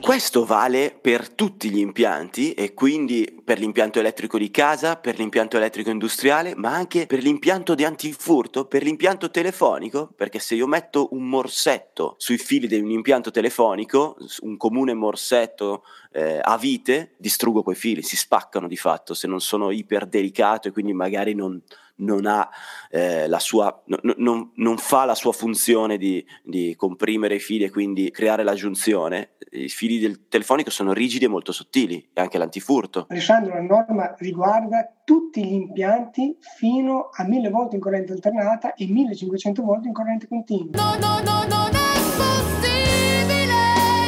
Questo 0.01 0.45
vale 0.45 0.97
per 0.97 1.29
tutti 1.29 1.71
gli 1.71 1.79
impianti 1.79 2.55
e 2.55 2.73
quindi 2.73 3.41
per 3.43 3.59
l'impianto 3.59 3.99
elettrico 3.99 4.39
di 4.39 4.49
casa, 4.53 4.95
per 4.95 5.19
l'impianto 5.19 5.57
elettrico 5.57 5.91
industriale, 5.91 6.55
ma 6.55 6.73
anche 6.73 7.07
per 7.07 7.21
l'impianto 7.21 7.75
di 7.75 7.85
antifurto, 7.85 8.67
per 8.67 8.85
l'impianto 8.85 9.29
telefonico, 9.29 10.13
perché 10.15 10.39
se 10.39 10.55
io 10.55 10.69
metto 10.69 11.09
un 11.11 11.29
morsetto 11.29 12.15
sui 12.19 12.39
fili 12.39 12.69
di 12.69 12.79
un 12.79 12.93
impianto 12.93 13.33
telefonico, 13.33 14.17
un 14.43 14.57
comune 14.57 14.95
morsetto 14.95 15.83
eh, 16.13 16.39
a 16.41 16.57
vite, 16.57 17.15
distruggo 17.17 17.65
quei 17.65 17.75
fili, 17.75 18.03
si 18.03 18.17
spaccano 18.17 18.69
di 18.69 18.77
fatto 18.77 19.15
se 19.15 19.27
non 19.27 19.41
sono 19.41 19.73
iper 19.73 20.07
delicato 20.07 20.69
e 20.69 20.71
quindi 20.71 20.93
magari 20.93 21.35
non, 21.35 21.61
non 21.97 22.27
ha 22.27 22.49
eh, 22.91 23.27
la 23.29 23.39
sua, 23.39 23.83
no, 23.87 23.99
non, 24.17 24.53
non, 24.57 24.77
fa 24.79 25.05
la 25.05 25.15
sua 25.15 25.33
funzione 25.33 25.97
di, 25.97 26.25
di, 26.43 26.75
comprimere 26.77 27.37
i 27.37 27.41
fili 27.41 27.65
e 27.65 27.71
quindi 27.71 28.11
creare 28.11 28.43
la 28.43 28.55
giunzione. 28.55 29.33
I 29.51 29.69
fili 29.69 29.99
del 29.99 30.29
telefonico 30.29 30.71
sono 30.71 30.93
rigidi 30.93 31.27
e 31.27 31.29
molto 31.29 31.53
sottili, 31.53 32.11
e 32.13 32.21
anche 32.21 32.39
l'antifurto. 32.39 33.07
Alessandro, 33.11 33.55
la 33.55 33.61
norma 33.61 34.15
riguarda 34.19 34.89
tutti 35.05 35.45
gli 35.45 35.53
impianti 35.53 36.39
fino 36.57 37.11
a 37.13 37.25
1000 37.25 37.51
volte 37.51 37.75
in 37.77 37.83
corrente 37.83 38.13
alternata 38.13 38.75
e 38.75 38.87
1500 38.87 39.63
volte 39.63 39.89
in 39.89 39.95
corrente 39.95 40.27
continua. 40.27 40.71
No, 40.73 40.97
no, 40.99 41.21
no, 41.21 41.45
non 41.47 41.71
è 41.75 41.93
possibile! 42.17 43.55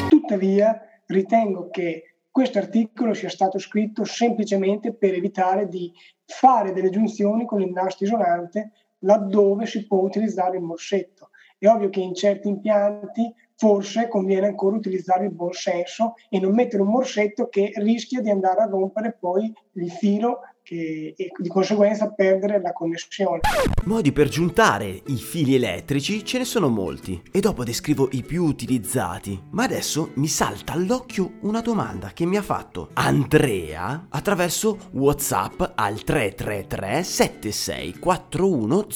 Tuttavia, 0.09 0.81
ritengo 1.07 1.69
che 1.71 2.14
questo 2.35 2.59
articolo 2.59 3.15
sia 3.15 3.29
stato 3.29 3.61
scritto 3.61 4.03
semplicemente 4.03 4.93
per 4.93 5.15
evitare 5.15 5.69
di 5.69 5.93
fare 6.25 6.73
delle 6.73 6.91
giunzioni 6.91 7.47
con 7.47 7.63
il 7.63 7.71
nastro 7.71 8.07
isolante 8.07 8.73
laddove 9.05 9.67
si 9.67 9.87
può 9.87 10.01
utilizzare 10.01 10.57
il 10.57 10.65
morsetto. 10.65 11.31
È 11.57 11.69
ovvio 11.69 11.91
che 11.91 12.01
in 12.01 12.13
certi 12.13 12.49
impianti 12.49 13.33
forse 13.55 14.09
conviene 14.09 14.49
ancora 14.49 14.75
utilizzare 14.75 15.27
il 15.27 15.31
buon 15.31 15.53
senso 15.53 16.15
e 16.29 16.41
non 16.41 16.55
mettere 16.55 16.83
un 16.83 16.89
morsetto 16.89 17.47
che 17.47 17.71
rischia 17.77 18.21
di 18.21 18.31
andare 18.31 18.63
a 18.63 18.67
rompere 18.67 19.17
poi 19.17 19.53
il 19.75 19.91
filo 19.93 20.41
che, 20.65 21.15
e 21.17 21.31
di 21.37 21.49
conseguenza 21.49 22.11
perdere 22.11 22.61
la 22.61 22.73
connessione. 22.73 23.41
Modi 23.85 24.11
per 24.13 24.29
giuntare 24.29 25.03
i 25.07 25.17
fili 25.17 25.55
elettrici 25.55 26.25
ce 26.25 26.39
ne 26.39 26.45
sono 26.45 26.69
molti 26.69 27.23
e 27.31 27.41
dopo 27.41 27.63
descrivo 27.63 28.09
i 28.13 28.23
più 28.23 28.45
utilizzati, 28.45 29.41
ma 29.51 29.65
adesso 29.65 30.13
mi 30.15 30.27
salta 30.27 30.73
all'occhio 30.73 31.35
una 31.43 31.61
domanda 31.61 32.13
che 32.15 32.25
mi 32.25 32.39
ha 32.39 32.43
fatto 32.43 32.89
Andrea 32.95 34.07
attraverso 34.09 34.89
WhatsApp 34.93 35.63
al 35.75 36.03
333 36.03 37.03
7641 37.03 38.87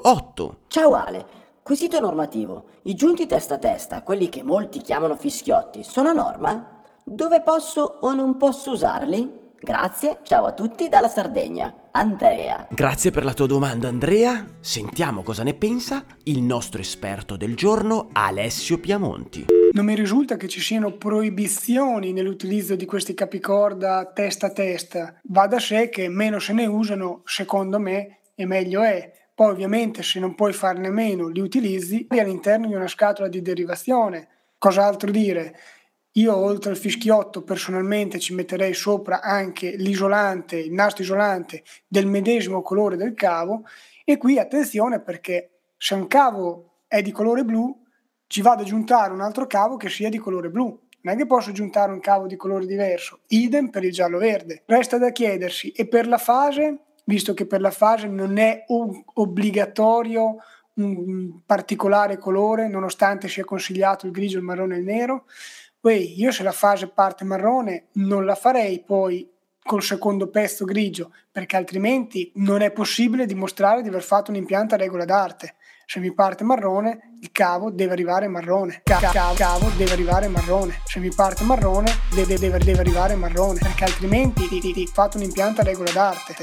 008. 0.00 0.56
Ciao 0.68 0.92
Ale! 0.94 1.40
Quesito 1.62 2.00
normativo. 2.00 2.64
I 2.82 2.94
giunti 2.94 3.26
testa 3.26 3.54
a 3.54 3.58
testa, 3.58 4.02
quelli 4.02 4.28
che 4.28 4.42
molti 4.42 4.80
chiamano 4.80 5.16
fischiotti, 5.16 5.84
sono 5.84 6.08
a 6.08 6.12
norma? 6.12 6.82
Dove 7.04 7.40
posso 7.40 7.98
o 8.00 8.14
non 8.14 8.36
posso 8.36 8.72
usarli? 8.72 9.41
Grazie, 9.64 10.18
ciao 10.24 10.46
a 10.46 10.54
tutti 10.54 10.88
dalla 10.88 11.06
Sardegna. 11.06 11.72
Andrea. 11.92 12.66
Grazie 12.68 13.12
per 13.12 13.22
la 13.22 13.32
tua 13.32 13.46
domanda 13.46 13.86
Andrea. 13.86 14.44
Sentiamo 14.58 15.22
cosa 15.22 15.44
ne 15.44 15.54
pensa 15.54 16.04
il 16.24 16.42
nostro 16.42 16.80
esperto 16.80 17.36
del 17.36 17.54
giorno 17.54 18.08
Alessio 18.10 18.80
Piamonti. 18.80 19.46
Non 19.70 19.84
mi 19.84 19.94
risulta 19.94 20.36
che 20.36 20.48
ci 20.48 20.60
siano 20.60 20.96
proibizioni 20.96 22.12
nell'utilizzo 22.12 22.74
di 22.74 22.86
questi 22.86 23.14
capicorda 23.14 24.10
testa 24.12 24.48
a 24.48 24.50
testa. 24.50 25.20
Va 25.28 25.46
da 25.46 25.60
sé 25.60 25.90
che 25.90 26.08
meno 26.08 26.40
se 26.40 26.52
ne 26.54 26.66
usano, 26.66 27.22
secondo 27.24 27.78
me, 27.78 28.18
e 28.34 28.44
meglio 28.46 28.82
è. 28.82 29.12
Poi 29.32 29.52
ovviamente 29.52 30.02
se 30.02 30.18
non 30.18 30.34
puoi 30.34 30.52
farne 30.52 30.90
meno 30.90 31.28
li 31.28 31.40
utilizzi 31.40 32.04
all'interno 32.08 32.66
di 32.66 32.74
una 32.74 32.88
scatola 32.88 33.28
di 33.28 33.40
derivazione. 33.40 34.26
Cos'altro 34.58 35.08
dire? 35.12 35.54
Io 36.16 36.36
oltre 36.36 36.70
al 36.70 36.76
fischiotto 36.76 37.42
personalmente 37.42 38.18
ci 38.18 38.34
metterei 38.34 38.74
sopra 38.74 39.22
anche 39.22 39.76
l'isolante, 39.76 40.56
il 40.56 40.72
nastro 40.72 41.02
isolante 41.02 41.62
del 41.86 42.06
medesimo 42.06 42.60
colore 42.60 42.96
del 42.96 43.14
cavo 43.14 43.64
e 44.04 44.18
qui 44.18 44.38
attenzione 44.38 45.00
perché 45.00 45.60
se 45.76 45.94
un 45.94 46.06
cavo 46.06 46.80
è 46.86 47.00
di 47.00 47.12
colore 47.12 47.44
blu 47.44 47.82
ci 48.26 48.42
vado 48.42 48.60
ad 48.60 48.66
aggiuntare 48.66 49.12
un 49.12 49.20
altro 49.20 49.46
cavo 49.46 49.76
che 49.76 49.88
sia 49.88 50.08
di 50.08 50.18
colore 50.18 50.50
blu. 50.50 50.78
Non 51.04 51.14
è 51.14 51.16
che 51.16 51.26
posso 51.26 51.50
aggiuntare 51.50 51.90
un 51.90 52.00
cavo 52.00 52.26
di 52.26 52.36
colore 52.36 52.66
diverso, 52.66 53.20
idem 53.28 53.70
per 53.70 53.82
il 53.82 53.90
giallo-verde. 53.90 54.62
Resta 54.66 54.98
da 54.98 55.10
chiedersi, 55.10 55.72
e 55.72 55.88
per 55.88 56.06
la 56.06 56.18
fase 56.18 56.78
visto 57.04 57.34
che 57.34 57.46
per 57.46 57.60
la 57.60 57.70
fase 57.70 58.06
non 58.06 58.38
è 58.38 58.64
obbligatorio 58.66 60.36
un 60.74 61.40
particolare 61.44 62.16
colore, 62.16 62.68
nonostante 62.68 63.28
sia 63.28 63.44
consigliato 63.44 64.06
il 64.06 64.12
grigio, 64.12 64.38
il 64.38 64.44
marrone 64.44 64.76
e 64.76 64.78
il 64.78 64.84
nero. 64.84 65.24
Poi 65.82 66.16
io 66.16 66.30
se 66.30 66.44
la 66.44 66.52
fase 66.52 66.86
parte 66.86 67.24
marrone 67.24 67.88
non 67.94 68.24
la 68.24 68.36
farei 68.36 68.84
poi 68.84 69.28
col 69.60 69.82
secondo 69.82 70.28
pezzo 70.28 70.64
grigio, 70.64 71.12
perché 71.32 71.56
altrimenti 71.56 72.30
non 72.36 72.62
è 72.62 72.70
possibile 72.70 73.26
dimostrare 73.26 73.82
di 73.82 73.88
aver 73.88 74.04
fatto 74.04 74.30
un 74.30 74.36
impianto 74.36 74.76
a 74.76 74.78
regola 74.78 75.04
d'arte. 75.04 75.56
Se 75.84 75.98
mi 75.98 76.14
parte 76.14 76.44
marrone, 76.44 77.16
il 77.20 77.32
cavo 77.32 77.72
deve 77.72 77.94
arrivare 77.94 78.28
marrone. 78.28 78.82
Cavo, 78.84 79.34
cavo 79.34 79.70
deve 79.76 79.90
arrivare 79.90 80.28
marrone. 80.28 80.80
Se 80.84 81.00
mi 81.00 81.12
parte 81.12 81.42
marrone, 81.42 81.92
deve, 82.14 82.38
deve, 82.38 82.58
deve 82.58 82.78
arrivare 82.78 83.16
marrone, 83.16 83.58
perché 83.58 83.82
altrimenti 83.82 84.44
ho 84.44 84.86
fatto 84.86 85.16
un 85.16 85.24
impianto 85.24 85.62
a 85.62 85.64
regola 85.64 85.90
d'arte. 85.90 86.34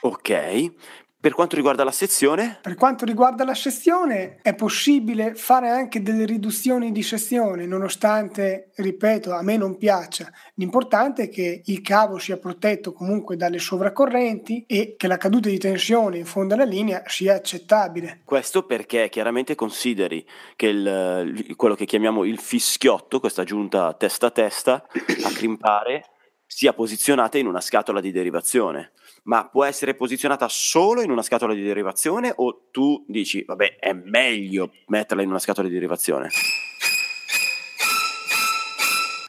Ok, 0.00 0.72
per 1.20 1.34
quanto 1.34 1.56
riguarda 1.56 1.82
la 1.82 1.90
sezione? 1.90 2.58
Per 2.62 2.76
quanto 2.76 3.04
riguarda 3.04 3.42
la 3.42 3.54
sezione 3.54 4.38
è 4.40 4.54
possibile 4.54 5.34
fare 5.34 5.68
anche 5.68 6.00
delle 6.00 6.24
riduzioni 6.24 6.92
di 6.92 7.02
sezione, 7.02 7.66
nonostante, 7.66 8.70
ripeto, 8.76 9.32
a 9.32 9.42
me 9.42 9.56
non 9.56 9.76
piaccia. 9.76 10.30
L'importante 10.54 11.24
è 11.24 11.28
che 11.28 11.62
il 11.64 11.80
cavo 11.80 12.18
sia 12.18 12.36
protetto 12.36 12.92
comunque 12.92 13.36
dalle 13.36 13.58
sovracorrenti 13.58 14.64
e 14.68 14.94
che 14.96 15.08
la 15.08 15.16
caduta 15.16 15.48
di 15.48 15.58
tensione 15.58 16.18
in 16.18 16.24
fondo 16.24 16.54
alla 16.54 16.62
linea 16.62 17.02
sia 17.06 17.34
accettabile. 17.34 18.20
Questo 18.24 18.64
perché 18.64 19.08
chiaramente 19.08 19.56
consideri 19.56 20.24
che 20.54 20.68
il, 20.68 21.54
quello 21.56 21.74
che 21.74 21.84
chiamiamo 21.84 22.22
il 22.22 22.38
fischiotto, 22.38 23.18
questa 23.18 23.42
giunta 23.42 23.92
testa 23.94 24.26
a 24.26 24.30
testa, 24.30 24.86
a 25.24 25.30
crimpare, 25.34 26.04
sia 26.48 26.72
posizionata 26.72 27.38
in 27.38 27.46
una 27.46 27.60
scatola 27.60 28.00
di 28.00 28.10
derivazione 28.10 28.92
ma 29.28 29.46
può 29.46 29.64
essere 29.64 29.94
posizionata 29.94 30.48
solo 30.48 31.02
in 31.02 31.10
una 31.10 31.22
scatola 31.22 31.54
di 31.54 31.62
derivazione 31.62 32.32
o 32.34 32.68
tu 32.70 33.04
dici, 33.06 33.44
vabbè, 33.44 33.76
è 33.78 33.92
meglio 33.92 34.72
metterla 34.86 35.22
in 35.22 35.28
una 35.28 35.38
scatola 35.38 35.68
di 35.68 35.74
derivazione? 35.74 36.30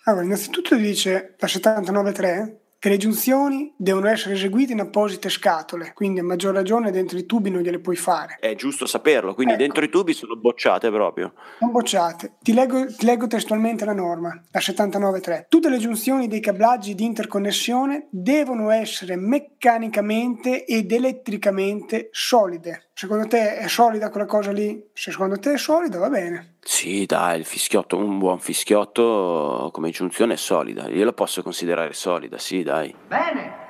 Allora, 0.05 0.23
innanzitutto 0.23 0.75
dice 0.75 1.35
la 1.37 1.47
79.3 1.47 2.55
che 2.79 2.87
le 2.87 2.97
giunzioni 2.97 3.73
devono 3.75 4.07
essere 4.07 4.35
eseguite 4.35 4.71
in 4.71 4.79
apposite 4.79 5.27
scatole, 5.27 5.91
quindi 5.93 6.21
a 6.21 6.23
maggior 6.23 6.53
ragione 6.53 6.91
dentro 6.91 7.17
i 7.17 7.25
tubi 7.25 7.49
non 7.49 7.61
gliele 7.61 7.79
puoi 7.79 7.97
fare. 7.97 8.37
È 8.39 8.55
giusto 8.55 8.85
saperlo, 8.85 9.33
quindi 9.33 9.53
ecco. 9.53 9.63
dentro 9.63 9.83
i 9.83 9.89
tubi 9.89 10.13
sono 10.13 10.37
bocciate 10.37 10.89
proprio. 10.89 11.33
Sono 11.59 11.71
bocciate. 11.71 12.35
Ti 12.41 12.53
leggo, 12.53 12.85
ti 12.87 13.05
leggo 13.05 13.27
testualmente 13.27 13.83
la 13.83 13.93
norma, 13.93 14.41
la 14.51 14.59
79.3. 14.59 15.47
Tutte 15.49 15.69
le 15.69 15.77
giunzioni 15.77 16.27
dei 16.27 16.39
cablaggi 16.39 16.95
di 16.95 17.03
interconnessione 17.03 18.07
devono 18.11 18.69
essere 18.69 19.17
meccanicamente 19.17 20.63
ed 20.63 20.89
elettricamente 20.93 22.07
solide. 22.11 22.87
Secondo 22.93 23.27
te 23.27 23.57
è 23.57 23.67
solida 23.67 24.09
quella 24.09 24.25
cosa 24.25 24.51
lì? 24.51 24.89
Se 24.93 25.11
secondo 25.11 25.37
te 25.37 25.53
è 25.53 25.57
solida 25.57 25.99
va 25.99 26.09
bene. 26.09 26.55
Sì, 26.61 27.05
dai, 27.05 27.39
il 27.39 27.45
fischiotto, 27.45 27.97
un 27.97 28.19
buon 28.19 28.39
fischiotto 28.39 29.69
come 29.71 29.89
giunzione 29.89 30.33
è 30.33 30.37
solida. 30.37 30.87
Io 30.89 31.05
la 31.05 31.13
posso 31.13 31.41
considerare 31.41 31.93
solida, 31.93 32.37
sì, 32.37 32.63
dai. 32.63 32.93
Bene, 33.07 33.68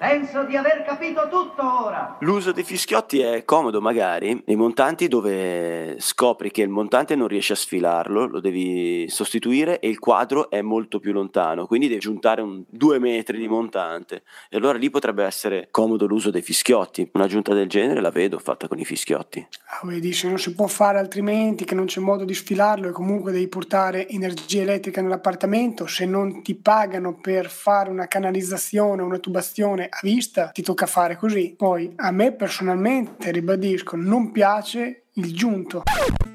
Penso 0.00 0.44
di 0.44 0.56
aver 0.56 0.82
capito 0.82 1.28
tutto 1.30 1.84
ora. 1.84 2.16
L'uso 2.20 2.52
dei 2.52 2.64
fischiotti 2.64 3.20
è 3.20 3.44
comodo 3.44 3.82
magari 3.82 4.42
nei 4.46 4.56
montanti 4.56 5.08
dove 5.08 5.96
scopri 5.98 6.50
che 6.50 6.62
il 6.62 6.70
montante 6.70 7.14
non 7.14 7.28
riesce 7.28 7.52
a 7.52 7.56
sfilarlo, 7.56 8.24
lo 8.24 8.40
devi 8.40 9.06
sostituire 9.10 9.78
e 9.78 9.90
il 9.90 9.98
quadro 9.98 10.48
è 10.48 10.62
molto 10.62 11.00
più 11.00 11.12
lontano, 11.12 11.66
quindi 11.66 11.86
devi 11.86 12.00
giuntare 12.00 12.40
un 12.40 12.64
due 12.66 12.98
metri 12.98 13.36
di 13.36 13.46
montante 13.46 14.22
e 14.48 14.56
allora 14.56 14.78
lì 14.78 14.88
potrebbe 14.88 15.22
essere 15.22 15.68
comodo 15.70 16.06
l'uso 16.06 16.30
dei 16.30 16.40
fischiotti. 16.40 17.10
Una 17.12 17.26
giunta 17.26 17.52
del 17.52 17.68
genere 17.68 18.00
la 18.00 18.10
vedo 18.10 18.38
fatta 18.38 18.68
con 18.68 18.78
i 18.78 18.86
fischiotti. 18.86 19.46
Ah, 19.66 19.86
vedi, 19.86 20.14
se 20.14 20.28
non 20.28 20.38
si 20.38 20.54
può 20.54 20.66
fare 20.66 20.98
altrimenti, 20.98 21.66
che 21.66 21.74
non 21.74 21.84
c'è 21.84 22.00
modo 22.00 22.24
di 22.24 22.32
sfilarlo 22.32 22.88
e 22.88 22.92
comunque 22.92 23.32
devi 23.32 23.48
portare 23.48 24.08
energia 24.08 24.62
elettrica 24.62 25.02
nell'appartamento, 25.02 25.86
se 25.86 26.06
non 26.06 26.42
ti 26.42 26.54
pagano 26.54 27.18
per 27.20 27.50
fare 27.50 27.90
una 27.90 28.06
canalizzazione, 28.06 29.02
una 29.02 29.18
tubazione 29.18 29.88
a 29.90 29.98
vista 30.02 30.48
ti 30.48 30.62
tocca 30.62 30.86
fare 30.86 31.16
così. 31.16 31.54
Poi 31.56 31.92
a 31.96 32.10
me 32.10 32.32
personalmente, 32.32 33.30
ribadisco, 33.30 33.96
non 33.96 34.30
piace 34.30 35.06
il 35.14 35.34
giunto. 35.34 35.82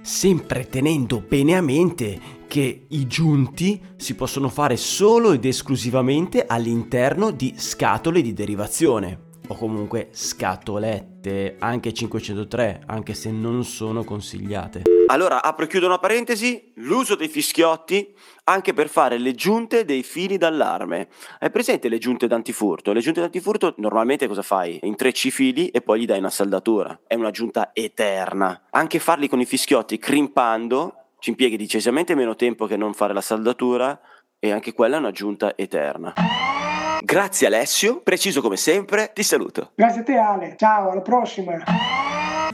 Sempre 0.01 0.67
tenendo 0.67 1.23
bene 1.27 1.57
a 1.57 1.61
mente 1.61 2.19
che 2.47 2.85
i 2.89 3.07
giunti 3.07 3.81
si 3.95 4.15
possono 4.15 4.49
fare 4.49 4.77
solo 4.77 5.31
ed 5.31 5.45
esclusivamente 5.45 6.45
all'interno 6.45 7.31
di 7.31 7.55
scatole 7.57 8.21
di 8.21 8.33
derivazione 8.33 9.24
o 9.47 9.55
comunque 9.55 10.09
scatolette, 10.11 11.55
anche 11.59 11.93
503, 11.93 12.83
anche 12.85 13.13
se 13.13 13.31
non 13.31 13.63
sono 13.63 14.03
consigliate. 14.03 14.83
Allora, 15.07 15.43
apro 15.43 15.65
e 15.65 15.67
chiudo 15.67 15.85
una 15.85 15.99
parentesi, 15.99 16.71
l'uso 16.75 17.15
dei 17.15 17.27
fischiotti 17.27 18.13
anche 18.45 18.73
per 18.73 18.89
fare 18.89 19.17
le 19.17 19.33
giunte 19.33 19.85
dei 19.85 20.03
fili 20.03 20.37
d'allarme. 20.37 21.07
Hai 21.39 21.51
presente 21.51 21.89
le 21.89 21.97
giunte 21.99 22.27
d'antifurto? 22.27 22.91
Le 22.91 23.01
giunte 23.01 23.21
d'antifurto 23.21 23.75
normalmente 23.77 24.27
cosa 24.27 24.41
fai? 24.41 24.79
Intrecci 24.81 25.27
i 25.27 25.31
fili 25.31 25.69
e 25.69 25.81
poi 25.81 26.01
gli 26.01 26.05
dai 26.05 26.19
una 26.19 26.29
saldatura. 26.29 26.99
È 27.05 27.15
una 27.15 27.31
giunta 27.31 27.69
eterna. 27.73 28.63
Anche 28.71 28.99
farli 28.99 29.27
con 29.27 29.39
i 29.39 29.45
fischiotti 29.45 29.97
crimpando 29.97 31.05
ci 31.19 31.29
impieghi 31.31 31.57
decisamente 31.57 32.13
meno 32.13 32.35
tempo 32.35 32.65
che 32.65 32.77
non 32.77 32.93
fare 32.93 33.13
la 33.13 33.21
saldatura 33.21 33.99
e 34.39 34.51
anche 34.51 34.73
quella 34.73 34.97
è 34.97 34.99
una 34.99 35.11
giunta 35.11 35.55
eterna. 35.55 36.13
Grazie 37.05 37.45
Alessio, 37.45 38.01
preciso 38.01 38.41
come 38.41 38.57
sempre, 38.57 39.11
ti 39.13 39.21
saluto. 39.21 39.73
Grazie 39.75 40.01
a 40.01 40.03
te 40.03 40.17
Ale, 40.17 40.55
ciao, 40.57 40.89
alla 40.89 41.01
prossima. 41.01 41.63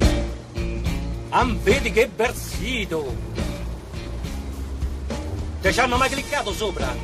Am 1.31 1.59
vedi 1.63 1.91
che 1.91 2.11
bel 2.15 2.35
sito! 2.35 3.15
Te 5.63 5.73
ci 5.73 5.81
hanno 5.81 5.97
mai 5.97 6.11
cliccato 6.11 6.53
sopra? 6.53 6.95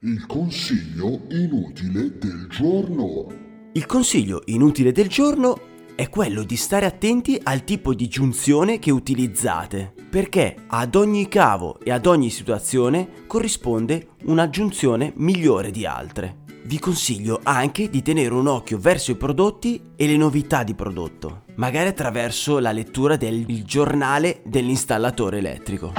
Il 0.00 0.26
consiglio 0.26 1.20
inutile 1.28 2.18
del 2.18 2.48
giorno. 2.50 3.41
Il 3.74 3.86
consiglio 3.86 4.42
inutile 4.46 4.92
del 4.92 5.08
giorno 5.08 5.58
è 5.94 6.10
quello 6.10 6.42
di 6.42 6.56
stare 6.56 6.84
attenti 6.84 7.40
al 7.42 7.64
tipo 7.64 7.94
di 7.94 8.06
giunzione 8.06 8.78
che 8.78 8.90
utilizzate, 8.90 9.94
perché 10.10 10.56
ad 10.66 10.94
ogni 10.94 11.26
cavo 11.26 11.78
e 11.82 11.90
ad 11.90 12.04
ogni 12.04 12.28
situazione 12.28 13.24
corrisponde 13.26 14.08
una 14.24 14.50
giunzione 14.50 15.14
migliore 15.16 15.70
di 15.70 15.86
altre. 15.86 16.40
Vi 16.64 16.78
consiglio 16.78 17.40
anche 17.42 17.88
di 17.88 18.02
tenere 18.02 18.34
un 18.34 18.46
occhio 18.46 18.76
verso 18.76 19.10
i 19.10 19.16
prodotti 19.16 19.80
e 19.96 20.06
le 20.06 20.18
novità 20.18 20.64
di 20.64 20.74
prodotto, 20.74 21.44
magari 21.54 21.88
attraverso 21.88 22.58
la 22.58 22.72
lettura 22.72 23.16
del 23.16 23.46
giornale 23.64 24.42
dell'installatore 24.44 25.38
elettrico. 25.38 25.94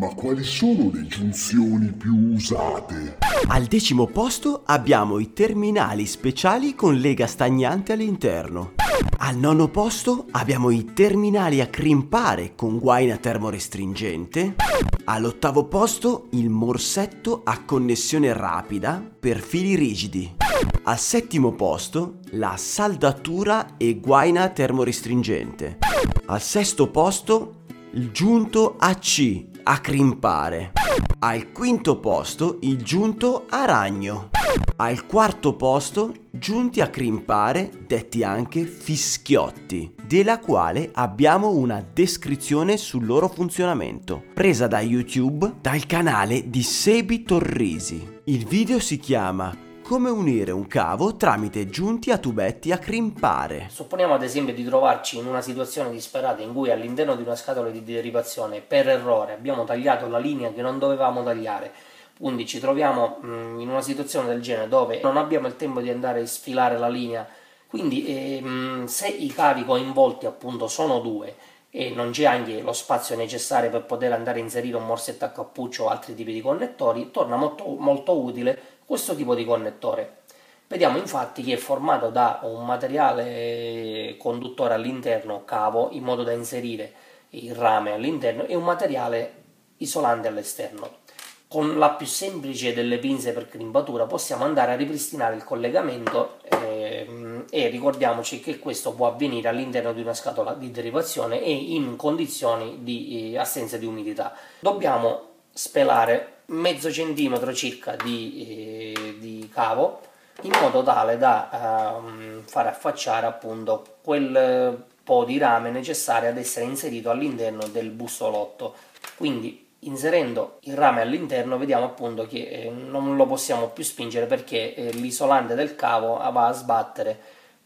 Ma 0.00 0.08
quali 0.14 0.42
sono 0.42 0.90
le 0.92 1.06
giunzioni 1.06 1.92
più 1.92 2.32
usate? 2.32 3.18
Al 3.48 3.64
decimo 3.66 4.06
posto 4.06 4.62
abbiamo 4.64 5.18
i 5.18 5.32
terminali 5.32 6.06
speciali 6.06 6.74
con 6.74 6.96
lega 6.96 7.26
stagnante 7.26 7.92
all'interno. 7.92 8.72
Al 9.18 9.36
nono 9.36 9.68
posto 9.68 10.26
abbiamo 10.30 10.70
i 10.70 10.92
terminali 10.94 11.60
a 11.60 11.66
crimpare 11.66 12.54
con 12.54 12.78
guaina 12.78 13.16
termorestringente. 13.18 14.56
All'ottavo 15.04 15.64
posto 15.66 16.28
il 16.30 16.48
morsetto 16.48 17.42
a 17.44 17.62
connessione 17.62 18.32
rapida 18.32 19.02
per 19.20 19.40
fili 19.40 19.76
rigidi. 19.76 20.36
Al 20.84 20.98
settimo 20.98 21.52
posto 21.52 22.20
la 22.30 22.56
saldatura 22.56 23.76
e 23.76 24.00
guaina 24.00 24.48
termorestringente. 24.48 25.78
Al 26.26 26.40
sesto 26.40 26.88
posto 26.88 27.60
il 27.92 28.10
giunto 28.10 28.76
AC 28.78 29.50
a 29.62 29.78
crimpare. 29.78 30.72
Al 31.20 31.52
quinto 31.52 32.00
posto 32.00 32.58
il 32.62 32.82
giunto 32.82 33.46
a 33.48 33.64
ragno. 33.64 34.30
Al 34.76 35.06
quarto 35.06 35.54
posto 35.54 36.14
giunti 36.30 36.80
a 36.80 36.88
crimpare, 36.88 37.70
detti 37.86 38.24
anche 38.24 38.64
fischiotti, 38.64 39.94
della 40.04 40.40
quale 40.40 40.90
abbiamo 40.92 41.50
una 41.50 41.84
descrizione 41.92 42.76
sul 42.76 43.06
loro 43.06 43.28
funzionamento, 43.28 44.22
presa 44.34 44.66
da 44.66 44.80
YouTube 44.80 45.54
dal 45.60 45.86
canale 45.86 46.50
di 46.50 46.62
Sebi 46.62 47.22
Torrisi. 47.22 48.20
Il 48.24 48.44
video 48.46 48.80
si 48.80 48.98
chiama 48.98 49.70
come 49.82 50.08
unire 50.08 50.52
un 50.52 50.68
cavo 50.68 51.16
tramite 51.16 51.68
giunti 51.68 52.10
a 52.12 52.18
tubetti 52.18 52.70
a 52.70 52.78
crimpare. 52.78 53.66
Supponiamo 53.68 54.14
ad 54.14 54.22
esempio 54.22 54.54
di 54.54 54.64
trovarci 54.64 55.18
in 55.18 55.26
una 55.26 55.42
situazione 55.42 55.90
disperata 55.90 56.40
in 56.40 56.54
cui 56.54 56.70
all'interno 56.70 57.16
di 57.16 57.22
una 57.22 57.34
scatola 57.34 57.68
di 57.68 57.82
derivazione 57.82 58.60
per 58.60 58.88
errore 58.88 59.32
abbiamo 59.34 59.64
tagliato 59.64 60.08
la 60.08 60.18
linea 60.18 60.52
che 60.52 60.62
non 60.62 60.78
dovevamo 60.78 61.22
tagliare. 61.24 61.72
Quindi 62.16 62.46
ci 62.46 62.60
troviamo 62.60 63.18
mh, 63.20 63.58
in 63.58 63.68
una 63.68 63.82
situazione 63.82 64.28
del 64.28 64.40
genere 64.40 64.68
dove 64.68 65.00
non 65.02 65.16
abbiamo 65.16 65.48
il 65.48 65.56
tempo 65.56 65.80
di 65.80 65.90
andare 65.90 66.20
a 66.20 66.26
sfilare 66.26 66.78
la 66.78 66.88
linea. 66.88 67.26
Quindi 67.66 68.06
ehm, 68.06 68.86
se 68.86 69.08
i 69.08 69.28
cavi 69.28 69.64
coinvolti 69.64 70.26
appunto 70.26 70.68
sono 70.68 71.00
due 71.00 71.34
e 71.70 71.90
non 71.90 72.10
c'è 72.10 72.26
anche 72.26 72.60
lo 72.60 72.72
spazio 72.72 73.16
necessario 73.16 73.70
per 73.70 73.84
poter 73.84 74.12
andare 74.12 74.38
a 74.38 74.42
inserire 74.42 74.76
un 74.76 74.86
morsetto 74.86 75.24
a 75.24 75.30
cappuccio 75.30 75.84
o 75.84 75.88
altri 75.88 76.14
tipi 76.14 76.32
di 76.32 76.42
connettori, 76.42 77.10
torna 77.10 77.36
molto, 77.36 77.64
molto 77.78 78.16
utile 78.20 78.71
questo 78.84 79.14
tipo 79.14 79.34
di 79.34 79.44
connettore. 79.44 80.20
Vediamo 80.66 80.96
infatti 80.96 81.42
che 81.42 81.54
è 81.54 81.58
formato 81.58 82.08
da 82.08 82.40
un 82.44 82.64
materiale 82.64 84.16
conduttore 84.18 84.74
all'interno, 84.74 85.44
cavo, 85.44 85.90
in 85.92 86.02
modo 86.02 86.22
da 86.22 86.32
inserire 86.32 86.92
il 87.30 87.54
rame 87.54 87.92
all'interno 87.92 88.44
e 88.44 88.54
un 88.54 88.64
materiale 88.64 89.34
isolante 89.78 90.28
all'esterno. 90.28 91.00
Con 91.46 91.76
la 91.78 91.90
più 91.90 92.06
semplice 92.06 92.72
delle 92.72 92.98
pinze 92.98 93.32
per 93.32 93.48
crimpatura 93.48 94.06
possiamo 94.06 94.44
andare 94.44 94.72
a 94.72 94.76
ripristinare 94.76 95.36
il 95.36 95.44
collegamento 95.44 96.38
ehm, 96.44 97.44
e 97.50 97.68
ricordiamoci 97.68 98.40
che 98.40 98.58
questo 98.58 98.94
può 98.94 99.08
avvenire 99.08 99.48
all'interno 99.48 99.92
di 99.92 100.00
una 100.00 100.14
scatola 100.14 100.54
di 100.54 100.70
derivazione 100.70 101.42
e 101.42 101.52
in 101.52 101.96
condizioni 101.96 102.78
di 102.82 103.34
eh, 103.34 103.38
assenza 103.38 103.76
di 103.76 103.84
umidità. 103.84 104.34
Dobbiamo 104.60 105.28
spelare 105.52 106.41
mezzo 106.52 106.90
centimetro 106.90 107.52
circa 107.52 107.96
di, 107.96 108.92
eh, 108.94 109.16
di 109.18 109.48
cavo 109.52 110.00
in 110.42 110.52
modo 110.60 110.82
tale 110.82 111.18
da 111.18 111.50
eh, 111.50 112.42
far 112.44 112.66
affacciare 112.66 113.26
appunto 113.26 113.98
quel 114.02 114.84
po' 115.04 115.24
di 115.24 115.38
rame 115.38 115.70
necessario 115.70 116.28
ad 116.28 116.38
essere 116.38 116.64
inserito 116.64 117.10
all'interno 117.10 117.66
del 117.66 117.90
bussolotto. 117.90 118.74
Quindi 119.16 119.66
inserendo 119.80 120.58
il 120.62 120.74
rame 120.74 121.00
all'interno 121.00 121.58
vediamo 121.58 121.84
appunto 121.84 122.26
che 122.26 122.48
eh, 122.48 122.70
non 122.70 123.16
lo 123.16 123.26
possiamo 123.26 123.68
più 123.68 123.82
spingere 123.82 124.26
perché 124.26 124.74
eh, 124.74 124.92
l'isolante 124.92 125.54
del 125.54 125.74
cavo 125.74 126.16
va 126.16 126.46
a 126.46 126.52
sbattere 126.52 127.20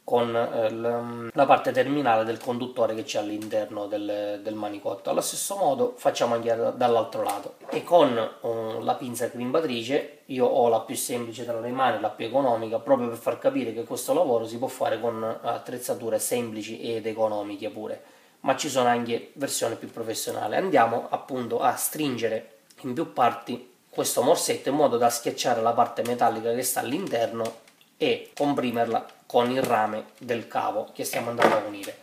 con 0.06 0.36
eh, 0.36 1.30
la 1.32 1.46
parte 1.46 1.72
terminale 1.72 2.22
del 2.22 2.38
conduttore 2.38 2.94
che 2.94 3.02
c'è 3.02 3.18
all'interno 3.18 3.88
del, 3.88 4.38
del, 4.40 4.54
manicotto. 4.54 5.10
Allo 5.10 5.20
stesso 5.20 5.56
modo 5.56 5.94
facciamo 5.96 6.34
anche 6.34 6.54
dall'altro 6.76 7.24
lato 7.24 7.54
e 7.70 7.82
con 7.82 8.16
uh, 8.40 8.80
la 8.84 8.94
pinza 8.94 9.28
crimbatrice 9.28 10.18
io 10.26 10.46
ho 10.46 10.68
la 10.68 10.82
più 10.82 10.94
semplice 10.94 11.44
tra 11.44 11.58
le 11.58 11.72
mani, 11.72 12.00
la 12.00 12.10
più 12.10 12.24
economica, 12.24 12.78
proprio 12.78 13.08
per 13.08 13.16
far 13.16 13.40
capire 13.40 13.74
che 13.74 13.82
questo 13.82 14.14
lavoro 14.14 14.46
si 14.46 14.58
può 14.58 14.68
fare 14.68 15.00
con 15.00 15.24
attrezzature 15.42 16.20
semplici 16.20 16.80
ed 16.82 17.04
economiche 17.04 17.68
pure, 17.70 18.00
ma 18.42 18.54
ci 18.54 18.68
sono 18.68 18.88
anche 18.88 19.32
versioni 19.32 19.74
più 19.74 19.90
professionali. 19.90 20.54
Andiamo 20.54 21.08
appunto 21.10 21.58
a 21.58 21.74
stringere 21.74 22.58
in 22.82 22.94
più 22.94 23.12
parti 23.12 23.72
questo 23.90 24.22
morsetto 24.22 24.68
in 24.68 24.76
modo 24.76 24.98
da 24.98 25.10
schiacciare 25.10 25.60
la 25.62 25.72
parte 25.72 26.02
metallica 26.02 26.54
che 26.54 26.62
sta 26.62 26.78
all'interno 26.78 27.64
e 27.96 28.30
comprimerla 28.34 29.06
con 29.26 29.50
il 29.50 29.62
rame 29.62 30.06
del 30.18 30.46
cavo 30.46 30.88
che 30.92 31.04
stiamo 31.04 31.30
andando 31.30 31.56
a 31.56 31.62
unire. 31.66 31.98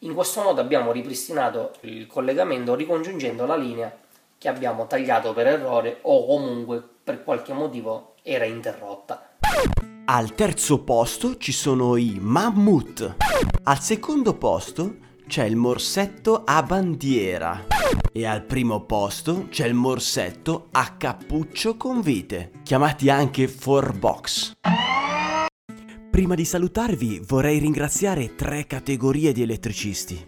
In 0.00 0.14
questo 0.14 0.42
modo 0.42 0.60
abbiamo 0.60 0.92
ripristinato 0.92 1.72
il 1.80 2.06
collegamento 2.06 2.74
ricongiungendo 2.74 3.46
la 3.46 3.56
linea 3.56 3.96
che 4.36 4.48
abbiamo 4.48 4.86
tagliato 4.86 5.32
per 5.32 5.46
errore 5.46 5.98
o 6.02 6.26
comunque 6.26 6.82
per 7.02 7.24
qualche 7.24 7.52
motivo 7.52 8.14
era 8.22 8.44
interrotta. 8.44 9.36
Al 10.06 10.34
terzo 10.34 10.82
posto 10.82 11.38
ci 11.38 11.52
sono 11.52 11.96
i 11.96 12.18
mammut. 12.20 13.16
Al 13.62 13.80
secondo 13.80 14.34
posto 14.34 14.96
c'è 15.26 15.44
il 15.44 15.56
morsetto 15.56 16.42
a 16.44 16.62
bandiera. 16.62 17.64
E 18.12 18.26
al 18.26 18.42
primo 18.42 18.82
posto 18.82 19.46
c'è 19.48 19.66
il 19.66 19.74
morsetto 19.74 20.68
a 20.72 20.94
cappuccio 20.96 21.76
con 21.76 22.02
vite, 22.02 22.50
chiamati 22.62 23.08
anche 23.08 23.46
4box. 23.46 24.52
Prima 26.14 26.36
di 26.36 26.44
salutarvi 26.44 27.22
vorrei 27.26 27.58
ringraziare 27.58 28.36
tre 28.36 28.68
categorie 28.68 29.32
di 29.32 29.42
elettricisti, 29.42 30.24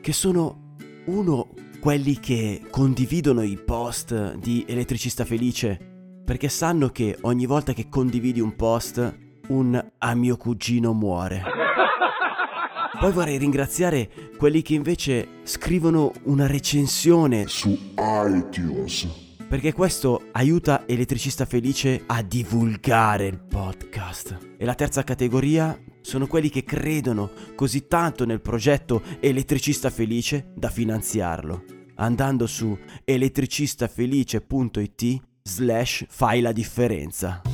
che 0.00 0.12
sono 0.12 0.76
uno 1.06 1.48
quelli 1.80 2.20
che 2.20 2.62
condividono 2.70 3.42
i 3.42 3.56
post 3.58 4.36
di 4.36 4.64
Elettricista 4.68 5.24
Felice, 5.24 6.22
perché 6.24 6.48
sanno 6.48 6.90
che 6.90 7.18
ogni 7.22 7.46
volta 7.46 7.72
che 7.72 7.88
condividi 7.88 8.38
un 8.38 8.54
post 8.54 9.18
un 9.48 9.84
a 9.98 10.14
mio 10.14 10.36
cugino 10.36 10.92
muore. 10.92 11.42
Poi 13.00 13.10
vorrei 13.10 13.36
ringraziare 13.36 14.08
quelli 14.38 14.62
che 14.62 14.74
invece 14.74 15.40
scrivono 15.42 16.12
una 16.26 16.46
recensione 16.46 17.48
su 17.48 17.76
iTunes 17.96 19.23
perché 19.54 19.72
questo 19.72 20.30
aiuta 20.32 20.84
Elettricista 20.84 21.44
Felice 21.44 22.02
a 22.06 22.22
divulgare 22.22 23.26
il 23.26 23.38
podcast. 23.38 24.36
E 24.58 24.64
la 24.64 24.74
terza 24.74 25.04
categoria 25.04 25.80
sono 26.00 26.26
quelli 26.26 26.48
che 26.48 26.64
credono 26.64 27.30
così 27.54 27.86
tanto 27.86 28.26
nel 28.26 28.40
progetto 28.40 29.00
Elettricista 29.20 29.90
Felice 29.90 30.50
da 30.56 30.70
finanziarlo, 30.70 31.62
andando 31.94 32.48
su 32.48 32.76
elettricistafelice.it 33.04 35.22
slash 35.44 36.04
fai 36.08 36.40
la 36.40 36.50
differenza. 36.50 37.53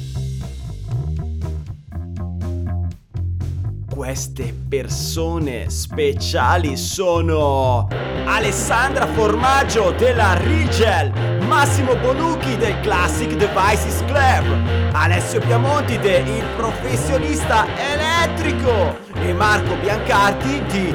Queste 4.01 4.55
persone 4.67 5.69
speciali 5.69 6.75
sono 6.79 7.87
Alessandra 8.25 9.07
Formaggio 9.07 9.91
della 9.91 10.39
Rigel, 10.39 11.13
Massimo 11.43 11.95
Bolucchi 11.97 12.57
del 12.57 12.81
Classic 12.81 13.29
Devices 13.37 14.03
Club, 14.07 14.93
Alessio 14.93 15.41
Piamonti 15.41 15.99
de 15.99 16.17
Il 16.17 16.45
Professionista 16.57 17.67
Elettrico 17.77 18.97
e 19.17 19.35
Marco 19.35 19.77
Biancardi 19.77 20.63
di 20.71 20.95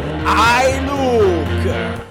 iLook. 0.74 2.04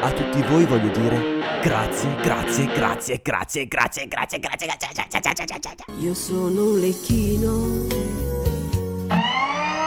A 0.00 0.10
tutti 0.10 0.42
voi 0.42 0.64
voglio 0.64 0.88
dire 0.88 1.31
Grazie, 1.62 2.16
grazie, 2.16 2.66
grazie, 2.66 3.20
grazie, 3.22 3.68
grazie, 3.68 4.08
grazie, 4.08 4.38
grazie, 4.40 4.66
grazie. 4.66 4.66
grazie, 4.66 5.20
grazie, 5.20 5.44
grazie, 5.44 5.74
grazie. 5.76 6.04
Io 6.04 6.12
sono 6.12 6.64
un 6.70 6.80
lecchino. 6.80 7.86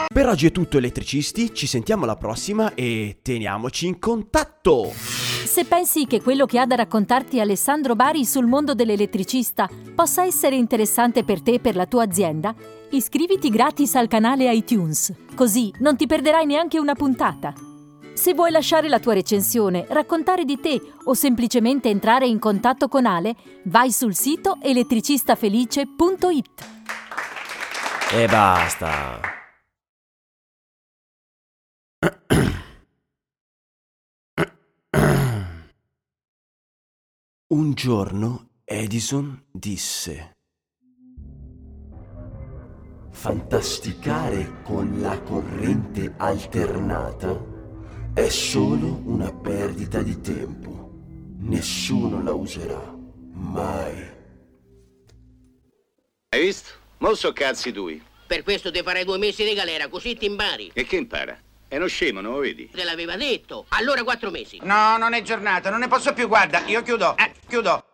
Per 0.08 0.26
oggi 0.26 0.46
è 0.46 0.52
tutto 0.52 0.78
elettricisti, 0.78 1.52
ci 1.52 1.66
sentiamo 1.66 2.04
alla 2.04 2.16
prossima 2.16 2.72
e 2.72 3.18
teniamoci 3.20 3.88
in 3.88 3.98
contatto! 3.98 4.90
Se 4.94 5.66
pensi 5.66 6.06
che 6.06 6.22
quello 6.22 6.46
che 6.46 6.58
ha 6.58 6.64
da 6.64 6.76
raccontarti 6.76 7.40
Alessandro 7.40 7.94
Bari 7.94 8.24
sul 8.24 8.46
mondo 8.46 8.72
dell'elettricista 8.72 9.68
possa 9.94 10.24
essere 10.24 10.56
interessante 10.56 11.24
per 11.24 11.42
te 11.42 11.54
e 11.54 11.60
per 11.60 11.76
la 11.76 11.84
tua 11.84 12.04
azienda, 12.04 12.54
iscriviti 12.88 13.50
gratis 13.50 13.96
al 13.96 14.08
canale 14.08 14.50
iTunes, 14.50 15.12
così 15.34 15.70
non 15.80 15.94
ti 15.94 16.06
perderai 16.06 16.46
neanche 16.46 16.78
una 16.78 16.94
puntata. 16.94 17.75
Se 18.16 18.32
vuoi 18.32 18.50
lasciare 18.50 18.88
la 18.88 18.98
tua 18.98 19.12
recensione, 19.12 19.84
raccontare 19.90 20.46
di 20.46 20.58
te 20.58 20.80
o 21.04 21.12
semplicemente 21.12 21.90
entrare 21.90 22.26
in 22.26 22.38
contatto 22.38 22.88
con 22.88 23.04
Ale, 23.04 23.36
vai 23.64 23.92
sul 23.92 24.14
sito 24.14 24.56
elettricistafelice.it. 24.62 26.64
E 28.12 28.26
basta! 28.26 29.20
Un 37.48 37.74
giorno 37.74 38.48
Edison 38.64 39.44
disse 39.52 40.32
Fantasticare 43.10 44.62
con 44.62 45.00
la 45.00 45.20
corrente 45.20 46.14
alternata 46.16 47.55
è 48.16 48.30
solo 48.30 49.02
una 49.04 49.30
perdita 49.30 50.00
di 50.00 50.18
tempo. 50.22 50.90
Nessuno 51.40 52.22
la 52.22 52.32
userà. 52.32 52.96
Mai. 53.34 54.10
Hai 56.30 56.40
visto? 56.40 56.70
Mo 56.96 57.14
so 57.14 57.34
cazzi 57.34 57.72
tui. 57.72 58.02
Per 58.26 58.42
questo 58.42 58.70
ti 58.70 58.80
farei 58.82 59.04
due 59.04 59.18
mesi 59.18 59.44
di 59.44 59.52
galera, 59.52 59.88
così 59.88 60.16
ti 60.16 60.24
impari. 60.24 60.70
E 60.72 60.86
che 60.86 60.96
impara? 60.96 61.38
È 61.68 61.76
uno 61.76 61.88
scemo, 61.88 62.22
non 62.22 62.32
lo 62.32 62.38
vedi? 62.38 62.70
Te 62.70 62.84
l'aveva 62.84 63.16
detto. 63.16 63.66
Allora 63.68 64.02
quattro 64.02 64.30
mesi. 64.30 64.60
No, 64.62 64.96
non 64.96 65.12
è 65.12 65.20
giornata, 65.20 65.68
non 65.68 65.80
ne 65.80 65.88
posso 65.88 66.14
più, 66.14 66.26
guarda, 66.26 66.64
io 66.64 66.82
chiudo, 66.82 67.18
eh, 67.18 67.32
chiudo. 67.46 67.84